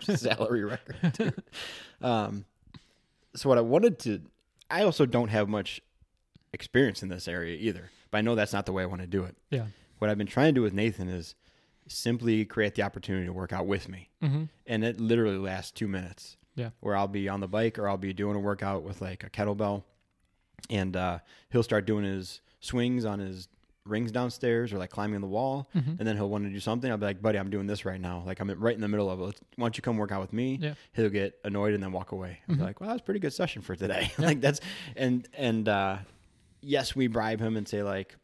salary 0.18 0.64
record. 0.64 1.12
dude. 1.12 1.42
um, 2.02 2.44
so 3.36 3.48
what 3.48 3.58
I 3.58 3.60
wanted 3.60 4.00
to, 4.00 4.20
I 4.68 4.82
also 4.82 5.06
don't 5.06 5.28
have 5.28 5.48
much 5.48 5.80
experience 6.52 7.02
in 7.04 7.08
this 7.10 7.28
area 7.28 7.56
either, 7.60 7.90
but 8.10 8.18
I 8.18 8.20
know 8.22 8.34
that's 8.34 8.52
not 8.52 8.66
the 8.66 8.72
way 8.72 8.82
I 8.82 8.86
want 8.86 9.02
to 9.02 9.06
do 9.06 9.22
it. 9.22 9.36
Yeah. 9.50 9.66
What 9.98 10.10
I've 10.10 10.18
been 10.18 10.26
trying 10.26 10.48
to 10.48 10.52
do 10.52 10.62
with 10.62 10.72
Nathan 10.72 11.08
is 11.08 11.34
simply 11.86 12.44
create 12.44 12.74
the 12.74 12.82
opportunity 12.82 13.26
to 13.26 13.32
work 13.32 13.52
out 13.52 13.66
with 13.66 13.88
me, 13.88 14.10
Mm-hmm. 14.22 14.44
and 14.66 14.84
it 14.84 15.00
literally 15.00 15.38
lasts 15.38 15.70
two 15.72 15.88
minutes. 15.88 16.36
Yeah. 16.54 16.70
where 16.80 16.96
I'll 16.96 17.06
be 17.06 17.28
on 17.28 17.38
the 17.38 17.46
bike 17.46 17.78
or 17.78 17.88
I'll 17.88 17.96
be 17.96 18.12
doing 18.12 18.34
a 18.34 18.40
workout 18.40 18.82
with 18.82 19.00
like 19.00 19.22
a 19.22 19.30
kettlebell, 19.30 19.84
and 20.70 20.96
uh, 20.96 21.18
he'll 21.50 21.62
start 21.62 21.86
doing 21.86 22.04
his 22.04 22.40
swings 22.58 23.04
on 23.04 23.20
his 23.20 23.46
rings 23.84 24.10
downstairs 24.10 24.72
or 24.72 24.78
like 24.78 24.90
climbing 24.90 25.20
the 25.20 25.26
wall, 25.28 25.68
Mm-hmm. 25.76 25.90
and 25.98 26.00
then 26.00 26.16
he'll 26.16 26.28
want 26.28 26.44
to 26.44 26.50
do 26.50 26.58
something. 26.58 26.90
I'll 26.90 26.98
be 26.98 27.06
like, 27.06 27.22
buddy, 27.22 27.38
I'm 27.38 27.48
doing 27.48 27.68
this 27.68 27.84
right 27.84 28.00
now. 28.00 28.24
Like 28.26 28.40
I'm 28.40 28.50
right 28.60 28.74
in 28.74 28.80
the 28.80 28.88
middle 28.88 29.08
of 29.08 29.20
it. 29.20 29.22
Let's, 29.22 29.40
why 29.54 29.64
don't 29.66 29.76
you 29.78 29.82
come 29.82 29.96
work 29.98 30.10
out 30.10 30.20
with 30.20 30.32
me? 30.32 30.58
Yeah. 30.60 30.74
He'll 30.94 31.10
get 31.10 31.38
annoyed 31.44 31.74
and 31.74 31.82
then 31.82 31.92
walk 31.92 32.10
away. 32.10 32.40
I'm 32.48 32.56
Mhm. 32.56 32.60
like, 32.62 32.80
well, 32.80 32.88
that 32.88 32.94
was 32.94 33.02
a 33.02 33.04
pretty 33.04 33.20
good 33.20 33.32
session 33.32 33.62
for 33.62 33.76
today. 33.76 34.10
Yeah. 34.18 34.26
like 34.26 34.40
that's 34.40 34.60
and 34.96 35.28
and 35.34 35.68
uh, 35.68 35.98
yes, 36.60 36.94
we 36.96 37.06
bribe 37.06 37.40
him 37.40 37.56
and 37.56 37.66
say 37.68 37.82
like. 37.84 38.16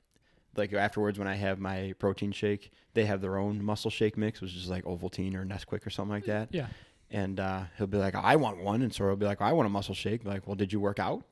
Like 0.56 0.72
afterwards, 0.72 1.18
when 1.18 1.28
I 1.28 1.34
have 1.34 1.58
my 1.58 1.94
protein 1.98 2.32
shake, 2.32 2.70
they 2.94 3.04
have 3.06 3.20
their 3.20 3.36
own 3.38 3.62
muscle 3.64 3.90
shake 3.90 4.16
mix, 4.16 4.40
which 4.40 4.54
is 4.54 4.68
like 4.68 4.84
Ovaltine 4.84 5.34
or 5.34 5.44
Nesquik 5.44 5.86
or 5.86 5.90
something 5.90 6.12
like 6.12 6.26
that 6.26 6.48
Yeah. 6.52 6.66
and 7.10 7.38
uh, 7.40 7.64
he'll 7.76 7.86
be 7.86 7.98
like, 7.98 8.14
"I 8.14 8.36
want 8.36 8.58
one," 8.62 8.82
and 8.82 8.92
so 8.94 9.04
he'll 9.04 9.16
be 9.16 9.26
like, 9.26 9.40
"I 9.42 9.52
want 9.52 9.66
a 9.66 9.70
muscle 9.70 9.94
shake." 9.94 10.24
Like, 10.24 10.46
well, 10.46 10.56
did 10.56 10.72
you 10.72 10.80
work 10.80 10.98
out? 10.98 11.24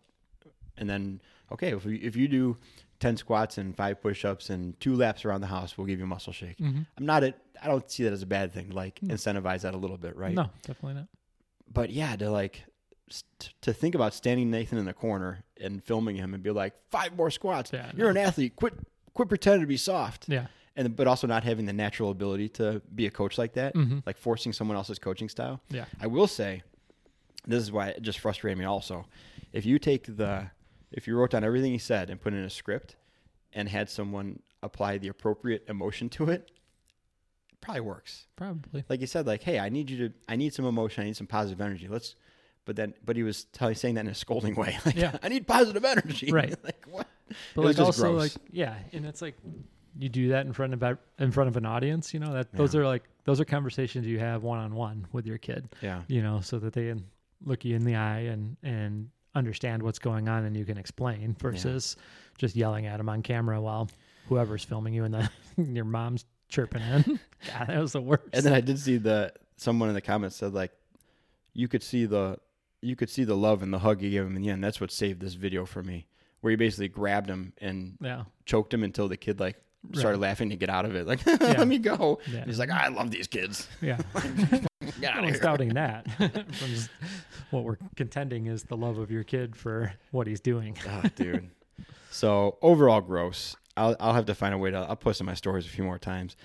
And 0.79 0.89
then, 0.89 1.21
okay, 1.53 1.73
if 1.75 1.85
you, 1.85 1.99
if 2.03 2.17
you 2.17 2.29
do 2.29 2.57
ten 2.99 3.17
squats 3.17 3.59
and 3.59 3.77
five 3.77 4.01
push-ups 4.01 4.49
and 4.51 4.79
two 4.81 4.95
laps 4.97 5.25
around 5.25 5.41
the 5.43 5.47
house, 5.49 5.77
we'll 5.77 5.87
give 5.87 5.99
you 5.99 6.05
a 6.05 6.09
muscle 6.09 6.33
shake. 6.33 6.57
Mm-hmm. 6.59 6.83
I'm 6.97 7.07
not 7.07 7.23
a, 7.25 7.35
I 7.63 7.67
don't 7.69 7.89
see 7.91 8.05
that 8.05 8.13
as 8.13 8.23
a 8.23 8.27
bad 8.27 8.53
thing. 8.53 8.71
Like 8.71 9.03
No. 9.03 9.15
incentivize 9.15 9.61
that 9.63 9.75
a 9.75 9.77
little 9.77 9.99
bit, 9.99 10.17
right? 10.17 10.35
No, 10.35 10.49
definitely 10.63 10.95
not. 10.95 11.09
But 11.73 11.91
yeah, 11.91 12.17
to 12.17 12.31
like 12.31 12.65
st- 13.11 13.55
to 13.63 13.73
think 13.73 13.95
about 13.95 14.15
standing 14.15 14.51
Nathan 14.51 14.79
in 14.79 14.85
the 14.87 14.95
corner 14.95 15.45
and 15.61 15.83
filming 15.85 16.17
him 16.17 16.33
and 16.35 16.43
be 16.43 16.51
like, 16.51 16.75
five 16.91 17.15
more 17.17 17.31
squats. 17.31 17.71
Yeah, 17.73 17.91
You're 17.95 18.13
no. 18.13 18.21
an 18.21 18.27
athlete. 18.27 18.57
Quit 18.57 18.75
quit 19.15 19.29
pretending 19.29 19.61
to 19.63 19.67
be 19.67 19.77
soft. 19.77 20.29
Yeah. 20.29 20.47
And 20.77 20.97
but 20.97 21.07
also 21.07 21.27
not 21.27 21.45
having 21.45 21.67
the 21.67 21.73
natural 21.73 22.11
ability 22.11 22.49
to 22.51 22.81
be 22.95 23.07
a 23.07 23.11
coach 23.11 23.37
like 23.39 23.53
that, 23.55 23.75
Mm-hmm. 23.75 23.99
like 24.07 24.17
forcing 24.17 24.53
someone 24.53 24.77
else's 24.77 24.99
coaching 24.99 25.29
style. 25.29 25.61
Yeah. 25.69 25.85
I 26.01 26.07
will 26.07 26.27
say, 26.27 26.63
this 27.47 27.63
is 27.63 27.71
why 27.71 27.89
it 27.89 28.03
just 28.03 28.21
frustrated 28.21 28.57
me. 28.59 28.65
Also, 28.65 29.05
if 29.53 29.67
you 29.67 29.79
take 29.79 30.17
the, 30.17 30.51
if 30.91 31.07
you 31.07 31.17
wrote 31.17 31.31
down 31.31 31.45
everything 31.45 31.73
he 31.73 31.79
said 31.79 32.09
and 32.09 32.21
put 32.21 32.33
it 32.33 32.37
in 32.39 32.45
a 32.45 32.51
script, 32.51 32.97
and 33.53 33.69
had 33.69 33.91
someone 33.91 34.39
apply 34.63 34.97
the 34.97 35.09
appropriate 35.09 35.63
emotion 35.69 36.09
to 36.09 36.31
it, 36.31 36.51
it 37.53 37.61
probably 37.61 37.83
works. 37.83 38.27
Probably. 38.37 38.83
Like 38.89 39.03
you 39.03 39.07
said, 39.07 39.27
like, 39.27 39.43
hey, 39.43 39.59
I 39.59 39.69
need 39.69 39.91
you 39.91 40.09
to, 40.09 40.15
I 40.27 40.37
need 40.37 40.55
some 40.55 40.65
emotion, 40.65 41.03
I 41.03 41.07
need 41.07 41.17
some 41.19 41.27
positive 41.27 41.61
energy. 41.61 41.87
Let's, 41.87 42.15
but 42.65 42.77
then, 42.77 42.95
but 43.05 43.15
he 43.17 43.23
was 43.25 43.45
telling, 43.53 43.75
saying 43.75 43.97
that 43.97 44.07
in 44.07 44.11
a 44.11 44.15
scolding 44.15 44.55
way. 44.55 44.79
Like, 44.87 44.97
Yeah. 44.97 45.19
I 45.23 45.29
need 45.29 45.47
positive 45.47 45.85
energy. 45.85 46.33
Right. 46.33 46.55
like 46.65 46.83
what? 46.89 47.07
But 47.55 47.65
like 47.65 47.79
also 47.79 48.13
gross. 48.13 48.35
like 48.37 48.43
yeah, 48.51 48.77
and 48.93 49.05
it's 49.07 49.23
like 49.23 49.37
you 49.99 50.09
do 50.09 50.29
that 50.31 50.47
in 50.47 50.53
front 50.53 50.75
of 50.75 50.99
in 51.19 51.31
front 51.33 51.49
of 51.49 51.57
an 51.57 51.67
audience, 51.67 52.15
you 52.15 52.21
know, 52.21 52.33
that 52.33 52.53
those 52.53 52.75
are 52.75 52.87
like 52.87 53.05
those 53.25 53.41
are 53.41 53.45
conversations 53.45 54.07
you 54.07 54.19
have 54.19 54.43
one 54.43 54.59
on 54.59 54.75
one 54.75 55.07
with 55.13 55.27
your 55.27 55.39
kid, 55.39 55.69
Yeah. 55.81 56.03
you 56.09 56.23
know, 56.23 56.41
so 56.41 56.59
that 56.59 56.73
they 56.73 56.87
can 56.89 57.05
look 57.45 57.65
you 57.65 57.77
in 57.77 57.85
the 57.85 57.95
eye 57.97 58.21
and 58.21 58.57
and 58.63 59.11
understand 59.35 59.83
what's 59.83 59.99
going 59.99 60.29
on 60.29 60.45
and 60.45 60.57
you 60.57 60.65
can 60.65 60.77
explain 60.77 61.35
versus 61.41 61.97
just 62.37 62.55
yelling 62.55 62.87
at 62.87 62.99
them 62.99 63.09
on 63.09 63.23
camera 63.23 63.61
while 63.61 63.89
whoever's 64.29 64.63
filming 64.65 64.93
you 64.93 65.05
and 65.05 65.15
the 65.15 65.31
your 65.63 65.85
mom's 65.85 66.25
chirping 66.49 66.83
in. 66.83 67.03
God, 67.59 67.67
that 67.69 67.79
was 67.81 67.93
the 67.93 68.01
worst. 68.01 68.25
And 68.33 68.45
then 68.45 68.53
I 68.53 68.61
did 68.61 68.79
see 68.79 68.97
the 68.99 69.33
someone 69.57 69.89
in 69.89 69.95
the 69.95 70.01
comments 70.03 70.37
said 70.37 70.53
like, 70.53 70.73
you 71.55 71.69
could 71.69 71.83
see 71.83 72.07
the 72.07 72.39
you 72.81 72.97
could 72.97 73.09
see 73.11 73.25
the 73.25 73.37
love 73.37 73.63
and 73.63 73.73
the 73.73 73.79
hug 73.79 74.03
you 74.03 74.11
gave 74.11 74.23
him 74.23 74.37
in 74.37 74.43
the 74.43 74.49
end. 74.51 74.63
That's 74.65 74.81
what 74.81 74.91
saved 74.91 75.21
this 75.21 75.35
video 75.35 75.65
for 75.65 75.83
me. 75.83 76.07
Where 76.43 76.51
he 76.51 76.57
basically 76.57 76.89
grabbed 76.89 77.29
him 77.31 77.53
and 77.59 77.97
yeah. 78.01 78.25
choked 78.45 78.75
him 78.75 78.83
until 78.85 79.09
the 79.09 79.17
kid 79.17 79.41
like 79.41 79.57
started 79.95 80.19
Right. 80.19 80.29
laughing 80.29 80.51
to 80.51 80.57
get 80.57 80.69
out 80.71 80.85
of 80.85 80.95
it. 80.95 81.07
Like, 81.07 81.25
let 81.41 81.67
me 81.67 81.79
go. 81.79 82.21
Yeah. 82.31 82.45
He's 82.45 82.59
like, 82.59 82.71
I 82.71 82.89
love 82.89 83.11
these 83.11 83.27
kids. 83.27 83.67
Yeah. 83.81 83.99
Get 85.01 85.15
No 85.17 85.29
out 85.29 85.41
doubting 85.41 85.69
that. 85.75 86.09
From 86.17 86.69
just- 86.69 86.91
what 87.51 87.65
we're 87.65 87.79
contending 87.97 88.47
is 88.47 88.65
the 88.65 88.77
love 88.77 88.99
of 88.99 89.11
your 89.11 89.25
kid 89.25 89.57
for 89.57 89.93
what 90.11 90.27
he's 90.27 90.41
doing. 90.41 90.77
Ah, 90.89 91.03
dude. 91.17 91.51
So 92.11 92.59
overall, 92.63 93.01
gross. 93.01 93.57
I'll 93.77 93.97
I'll 94.01 94.15
have 94.15 94.27
to 94.27 94.35
find 94.35 94.55
a 94.55 94.59
way 94.59 94.71
to. 94.71 94.77
I'll 94.79 94.97
post 94.97 95.21
in 95.21 95.27
my 95.27 95.35
stories 95.35 95.67
a 95.67 95.69
few 95.69 95.83
more 95.85 95.99
times. 95.99 96.37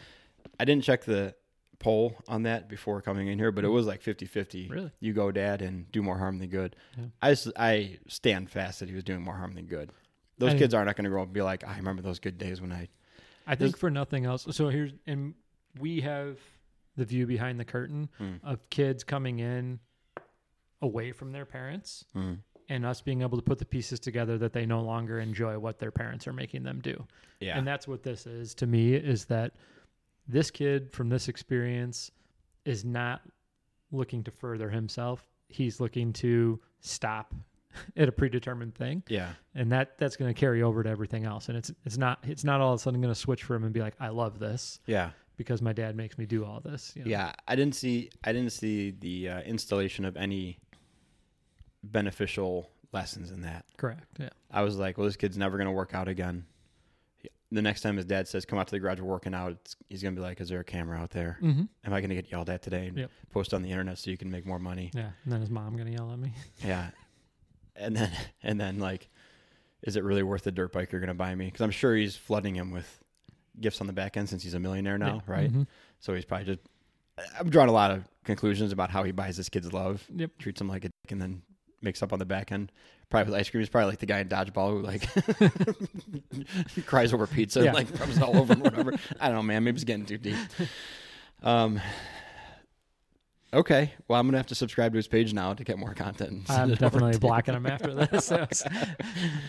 I 0.59 0.65
didn't 0.65 0.83
check 0.83 1.03
the 1.05 1.35
poll 1.79 2.17
on 2.27 2.43
that 2.43 2.67
before 2.67 3.01
coming 3.01 3.27
in 3.27 3.37
here, 3.37 3.51
but 3.51 3.63
it 3.63 3.69
was 3.69 3.85
like 3.85 4.01
50-50. 4.01 4.69
Really? 4.69 4.91
You 4.99 5.13
go, 5.13 5.31
dad, 5.31 5.61
and 5.61 5.91
do 5.91 6.01
more 6.01 6.17
harm 6.17 6.39
than 6.39 6.49
good. 6.49 6.75
Yeah. 6.97 7.05
I 7.21 7.35
I 7.55 7.99
stand 8.07 8.49
fast 8.49 8.79
that 8.79 8.89
he 8.89 8.95
was 8.95 9.03
doing 9.03 9.21
more 9.21 9.35
harm 9.35 9.53
than 9.53 9.65
good. 9.65 9.91
Those 10.39 10.53
I- 10.53 10.57
kids 10.57 10.73
are 10.73 10.83
not 10.85 10.95
going 10.95 11.05
to 11.05 11.09
grow 11.09 11.21
up 11.21 11.27
and 11.27 11.33
be 11.33 11.41
like, 11.41 11.63
I 11.67 11.77
remember 11.77 12.01
those 12.01 12.19
good 12.19 12.37
days 12.37 12.61
when 12.61 12.71
I. 12.71 12.89
I 13.45 13.55
think 13.55 13.77
for 13.77 13.89
nothing 13.89 14.25
else. 14.25 14.45
So 14.51 14.67
here's 14.69 14.91
and 15.05 15.33
we 15.79 16.01
have 16.01 16.37
the 16.97 17.05
view 17.05 17.25
behind 17.27 17.59
the 17.59 17.65
curtain 17.65 18.09
Hmm. 18.17 18.33
of 18.43 18.67
kids 18.69 19.03
coming 19.03 19.39
in 19.39 19.79
away 20.81 21.11
from 21.11 21.31
their 21.31 21.45
parents 21.45 22.05
Mm, 22.15 22.39
and 22.69 22.85
us 22.85 23.01
being 23.01 23.21
able 23.21 23.37
to 23.37 23.41
put 23.43 23.57
the 23.59 23.65
pieces 23.65 23.99
together 23.99 24.37
that 24.39 24.51
they 24.53 24.65
no 24.65 24.81
longer 24.81 25.19
enjoy 25.19 25.57
what 25.57 25.79
their 25.79 25.91
parents 25.91 26.27
are 26.27 26.33
making 26.33 26.63
them 26.63 26.79
do. 26.81 27.05
Yeah. 27.39 27.57
And 27.57 27.65
that's 27.67 27.87
what 27.87 28.03
this 28.03 28.27
is 28.27 28.53
to 28.55 28.67
me 28.67 28.93
is 28.95 29.25
that 29.25 29.53
this 30.27 30.51
kid 30.51 30.91
from 30.91 31.09
this 31.09 31.27
experience 31.27 32.11
is 32.65 32.83
not 32.85 33.21
looking 33.91 34.23
to 34.25 34.31
further 34.31 34.69
himself. 34.69 35.25
He's 35.49 35.79
looking 35.79 36.11
to 36.13 36.59
stop 36.81 37.33
at 37.97 38.09
a 38.09 38.11
predetermined 38.11 38.75
thing. 38.75 39.03
yeah. 39.07 39.29
And 39.55 39.71
that 39.71 39.97
that's 39.97 40.15
going 40.17 40.33
to 40.33 40.39
carry 40.39 40.61
over 40.63 40.83
to 40.83 40.89
everything 40.89 41.25
else. 41.25 41.47
And 41.49 41.57
it's 41.57 41.71
it's 41.85 41.97
not 41.97 42.19
it's 42.23 42.43
not 42.43 42.59
all 42.61 42.73
of 42.73 42.79
a 42.79 42.83
sudden 42.83 42.99
going 43.01 43.13
to 43.13 43.19
switch 43.19 43.43
for 43.43 43.55
him 43.55 43.63
and 43.63 43.73
be 43.73 43.79
like 43.81 43.95
I 43.99 44.09
love 44.09 44.39
this 44.39 44.79
Yeah. 44.85 45.11
because 45.37 45.61
my 45.61 45.73
dad 45.73 45.95
makes 45.95 46.17
me 46.17 46.25
do 46.25 46.43
all 46.43 46.59
this. 46.59 46.91
you 46.95 47.03
know? 47.05 47.09
Yeah, 47.09 47.31
I 47.47 47.55
didn't 47.55 47.75
see 47.75 48.09
I 48.23 48.33
didn't 48.33 48.51
see 48.51 48.91
the 48.91 49.29
uh, 49.29 49.41
installation 49.41 50.03
of 50.05 50.17
any 50.17 50.57
beneficial 51.83 52.69
lessons 52.93 53.31
in 53.31 53.41
that. 53.41 53.65
Correct. 53.77 54.05
Yeah. 54.19 54.29
I 54.51 54.61
was 54.63 54.77
like, 54.77 54.97
well, 54.97 55.05
this 55.05 55.15
kid's 55.15 55.37
never 55.37 55.57
going 55.57 55.67
to 55.67 55.71
work 55.73 55.93
out 55.93 56.07
again. 56.07 56.45
The 57.51 57.61
next 57.61 57.79
time 57.81 57.95
his 57.95 58.05
dad 58.05 58.27
says, 58.27 58.43
"Come 58.45 58.59
out 58.59 58.67
to 58.67 58.71
the 58.71 58.79
garage, 58.79 58.99
we're 58.99 59.05
working 59.07 59.33
out," 59.33 59.51
it's, 59.53 59.75
he's 59.89 60.01
going 60.03 60.13
to 60.15 60.19
be 60.19 60.23
like, 60.25 60.41
"Is 60.41 60.49
there 60.49 60.59
a 60.59 60.63
camera 60.65 60.97
out 60.97 61.11
there? 61.11 61.39
Mm-hmm. 61.41 61.63
Am 61.85 61.93
I 61.93 62.01
going 62.01 62.09
to 62.09 62.15
get 62.15 62.29
yelled 62.29 62.49
at 62.49 62.61
today 62.61 62.87
and 62.87 62.97
Yep. 62.97 63.11
post 63.31 63.53
on 63.53 63.61
the 63.61 63.69
internet 63.71 63.97
so 63.99 64.11
you 64.11 64.17
can 64.17 64.29
make 64.29 64.45
more 64.45 64.59
money?" 64.59 64.91
Yeah. 64.93 65.11
And 65.23 65.31
then 65.33 65.39
his 65.39 65.49
mom 65.49 65.75
going 65.77 65.85
to 65.87 65.93
yell 65.93 66.11
at 66.11 66.19
me. 66.19 66.33
Yeah, 66.65 66.89
and 67.75 67.95
then 67.95 68.11
and 68.43 68.59
then 68.59 68.79
like, 68.79 69.09
is 69.83 69.95
it 69.95 70.03
really 70.03 70.23
worth 70.23 70.43
the 70.43 70.51
dirt 70.51 70.73
bike 70.73 70.91
you're 70.91 70.99
going 70.99 71.07
to 71.07 71.13
buy 71.13 71.33
me? 71.35 71.45
Because 71.45 71.61
I'm 71.61 71.71
sure 71.71 71.95
he's 71.95 72.15
flooding 72.17 72.53
him 72.55 72.71
with 72.71 73.01
gifts 73.61 73.79
on 73.79 73.87
the 73.87 73.93
back 73.93 74.17
end 74.17 74.27
since 74.27 74.43
he's 74.43 74.53
a 74.53 74.59
millionaire 74.59 74.97
now, 74.97 75.23
Yeah. 75.27 75.33
right? 75.33 75.51
Mhm. 75.53 75.67
So 75.99 76.13
he's 76.15 76.25
probably 76.25 76.45
just. 76.47 76.59
I'm 77.39 77.49
drawing 77.49 77.69
a 77.69 77.73
lot 77.73 77.91
of 77.91 78.03
conclusions 78.25 78.71
about 78.71 78.91
how 78.91 79.03
he 79.03 79.11
buys 79.11 79.37
his 79.37 79.47
kid's 79.49 79.71
love. 79.73 80.05
Yep. 80.13 80.31
Treats 80.37 80.59
him 80.61 80.67
like 80.67 80.83
a 80.85 80.89
dick 80.89 81.11
and 81.11 81.21
then 81.21 81.41
makes 81.87 82.03
up 82.03 82.11
on 82.13 82.19
the 82.19 82.25
back 82.25 82.51
end. 82.51 82.71
Probably 83.09 83.31
with 83.31 83.39
ice 83.39 83.49
cream. 83.49 83.61
He's 83.61 83.69
probably 83.69 83.89
like 83.91 83.99
the 83.99 84.05
guy 84.05 84.19
in 84.19 84.27
dodgeball 84.27 84.69
who 84.71 84.81
like 84.81 85.07
cries 86.85 87.13
over 87.13 87.25
pizza 87.25 87.61
Yeah. 87.61 87.67
and 87.67 87.75
like 87.75 87.99
rubs 87.99 88.17
it 88.17 88.23
all 88.23 88.37
over 88.37 88.53
whatever. 88.55 88.93
I 89.19 89.27
don't 89.27 89.35
know, 89.37 89.43
man. 89.43 89.63
Maybe 89.63 89.75
it's 89.75 89.83
getting 89.85 90.05
too 90.05 90.17
deep. 90.17 90.35
Um. 91.41 91.79
Okay. 93.53 93.93
Well, 94.09 94.19
I'm 94.19 94.27
gonna 94.27 94.37
have 94.37 94.47
to 94.47 94.55
subscribe 94.55 94.91
to 94.91 94.97
his 94.97 95.07
page 95.07 95.33
now 95.33 95.53
to 95.53 95.63
get 95.63 95.77
more 95.79 95.93
content. 95.93 96.43
I'm 96.49 96.73
definitely 96.75 97.17
blocking 97.17 97.53
him 97.53 97.65
after 97.65 97.93
this. 97.93 98.25
So 98.25 98.45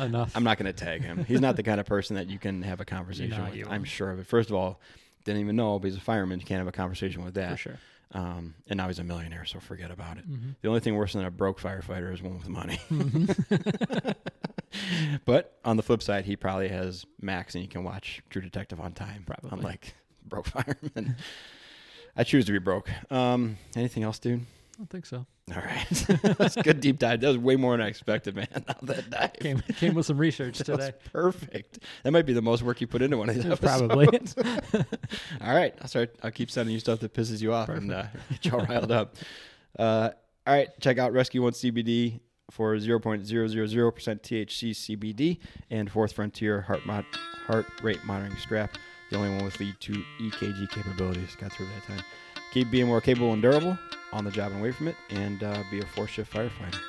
enough. 0.00 0.36
I'm 0.36 0.44
not 0.44 0.56
going 0.56 0.72
to 0.72 0.72
tag 0.72 1.02
him. 1.02 1.24
He's 1.24 1.40
not 1.40 1.56
the 1.56 1.64
kind 1.64 1.80
of 1.80 1.86
person 1.86 2.14
that 2.14 2.28
you 2.28 2.38
can 2.38 2.62
have 2.62 2.80
a 2.80 2.84
conversation 2.84 3.36
No, 3.36 3.50
with. 3.50 3.66
I'm 3.68 3.82
sure 3.84 4.10
of 4.12 4.20
it. 4.20 4.26
First 4.28 4.50
of 4.50 4.54
all, 4.56 4.80
didn't 5.24 5.40
even 5.40 5.56
know, 5.56 5.80
but 5.80 5.88
he's 5.88 5.96
a 5.96 6.00
fireman. 6.00 6.38
You 6.38 6.46
can't 6.46 6.58
have 6.60 6.68
a 6.68 6.72
conversation 6.72 7.24
with 7.24 7.34
that. 7.34 7.50
for 7.52 7.56
sure. 7.56 7.78
Um, 8.12 8.54
and 8.68 8.78
now 8.78 8.86
he's 8.88 8.98
a 8.98 9.04
millionaire, 9.04 9.44
so 9.44 9.60
forget 9.60 9.90
about 9.90 10.16
it. 10.16 10.26
Mhm. 10.30 10.56
The 10.62 10.68
only 10.68 10.80
thing 10.80 10.94
worse 10.96 11.12
than 11.12 11.24
a 11.24 11.30
broke 11.30 11.60
firefighter 11.60 12.12
is 12.12 12.22
one 12.22 12.38
with 12.38 12.48
money. 12.48 12.78
Mhm. 12.88 14.14
but 15.24 15.58
on 15.64 15.76
the 15.76 15.82
flip 15.82 16.02
side, 16.02 16.24
he 16.24 16.36
probably 16.36 16.68
has 16.68 17.04
Max, 17.20 17.54
and 17.54 17.62
you 17.62 17.68
can 17.68 17.84
watch 17.84 18.22
True 18.30 18.42
Detective 18.42 18.80
on 18.80 18.92
time. 18.92 19.24
Probably. 19.26 19.50
unlike 19.52 19.94
broke 20.24 20.46
firemen. 20.46 21.16
I 22.16 22.24
choose 22.24 22.44
to 22.46 22.52
be 22.52 22.58
broke. 22.58 22.90
Um, 23.12 23.58
anything 23.76 24.02
else, 24.02 24.18
dude? 24.18 24.44
I 24.78 24.82
don't 24.82 24.90
think 24.90 25.06
so. 25.06 25.26
All 25.52 25.60
right, 25.60 25.86
that's 26.38 26.56
a 26.56 26.62
good 26.62 26.80
deep 26.80 27.00
dive. 27.00 27.20
That 27.20 27.28
was 27.28 27.38
way 27.38 27.56
more 27.56 27.72
than 27.76 27.84
I 27.84 27.88
expected, 27.88 28.36
man. 28.36 28.46
That 28.82 29.10
dive. 29.10 29.32
Came 29.40 29.60
came 29.76 29.94
with 29.94 30.06
some 30.06 30.18
research 30.18 30.58
today. 30.58 30.92
perfect. 31.12 31.80
That 32.04 32.12
might 32.12 32.26
be 32.26 32.32
the 32.32 32.42
most 32.42 32.62
work 32.62 32.80
you 32.80 32.86
put 32.86 33.02
into 33.02 33.16
one 33.16 33.28
of 33.28 33.34
these 33.34 33.44
episodes. 33.44 34.34
Probably. 34.34 34.86
All 35.40 35.54
right, 35.56 35.74
I'll 35.82 35.88
start. 35.88 36.14
I'll 36.22 36.30
keep 36.30 36.48
sending 36.52 36.72
you 36.74 36.78
stuff 36.78 37.00
that 37.00 37.12
pisses 37.12 37.42
you 37.42 37.52
off 37.52 37.70
and 37.70 37.92
uh, 37.92 38.04
get 38.30 38.44
you 38.44 38.52
all 38.52 38.64
riled 38.66 38.92
up. 38.92 39.16
Uh, 39.76 40.10
all 40.46 40.54
right, 40.54 40.68
check 40.80 40.98
out 40.98 41.12
Rescue 41.12 41.42
One 41.42 41.52
CBD 41.54 42.20
for 42.52 42.74
0.000% 42.76 43.20
THC 43.26 44.70
CBD 44.70 45.38
and 45.70 45.90
Fourth 45.90 46.12
Frontier 46.12 46.60
heart 46.62 46.86
mod- 46.86 47.04
heart 47.46 47.66
rate 47.82 48.02
monitoring 48.04 48.36
strap. 48.38 48.70
The 49.10 49.16
only 49.16 49.30
one 49.30 49.44
with 49.44 49.58
lead 49.58 49.74
2 49.80 49.92
EKG 50.20 50.70
capabilities. 50.70 51.34
Got 51.36 51.52
through 51.52 51.66
that 51.66 51.84
time. 51.86 52.04
Keep 52.52 52.70
being 52.70 52.86
more 52.86 53.00
capable 53.00 53.32
and 53.32 53.42
durable 53.42 53.78
on 54.12 54.24
the 54.24 54.30
job 54.30 54.52
and 54.52 54.60
away 54.60 54.72
from 54.72 54.88
it, 54.88 54.96
and 55.10 55.42
uh, 55.42 55.62
be 55.70 55.80
a 55.80 55.86
four 55.86 56.08
shift 56.08 56.32
firefighter. 56.32 56.80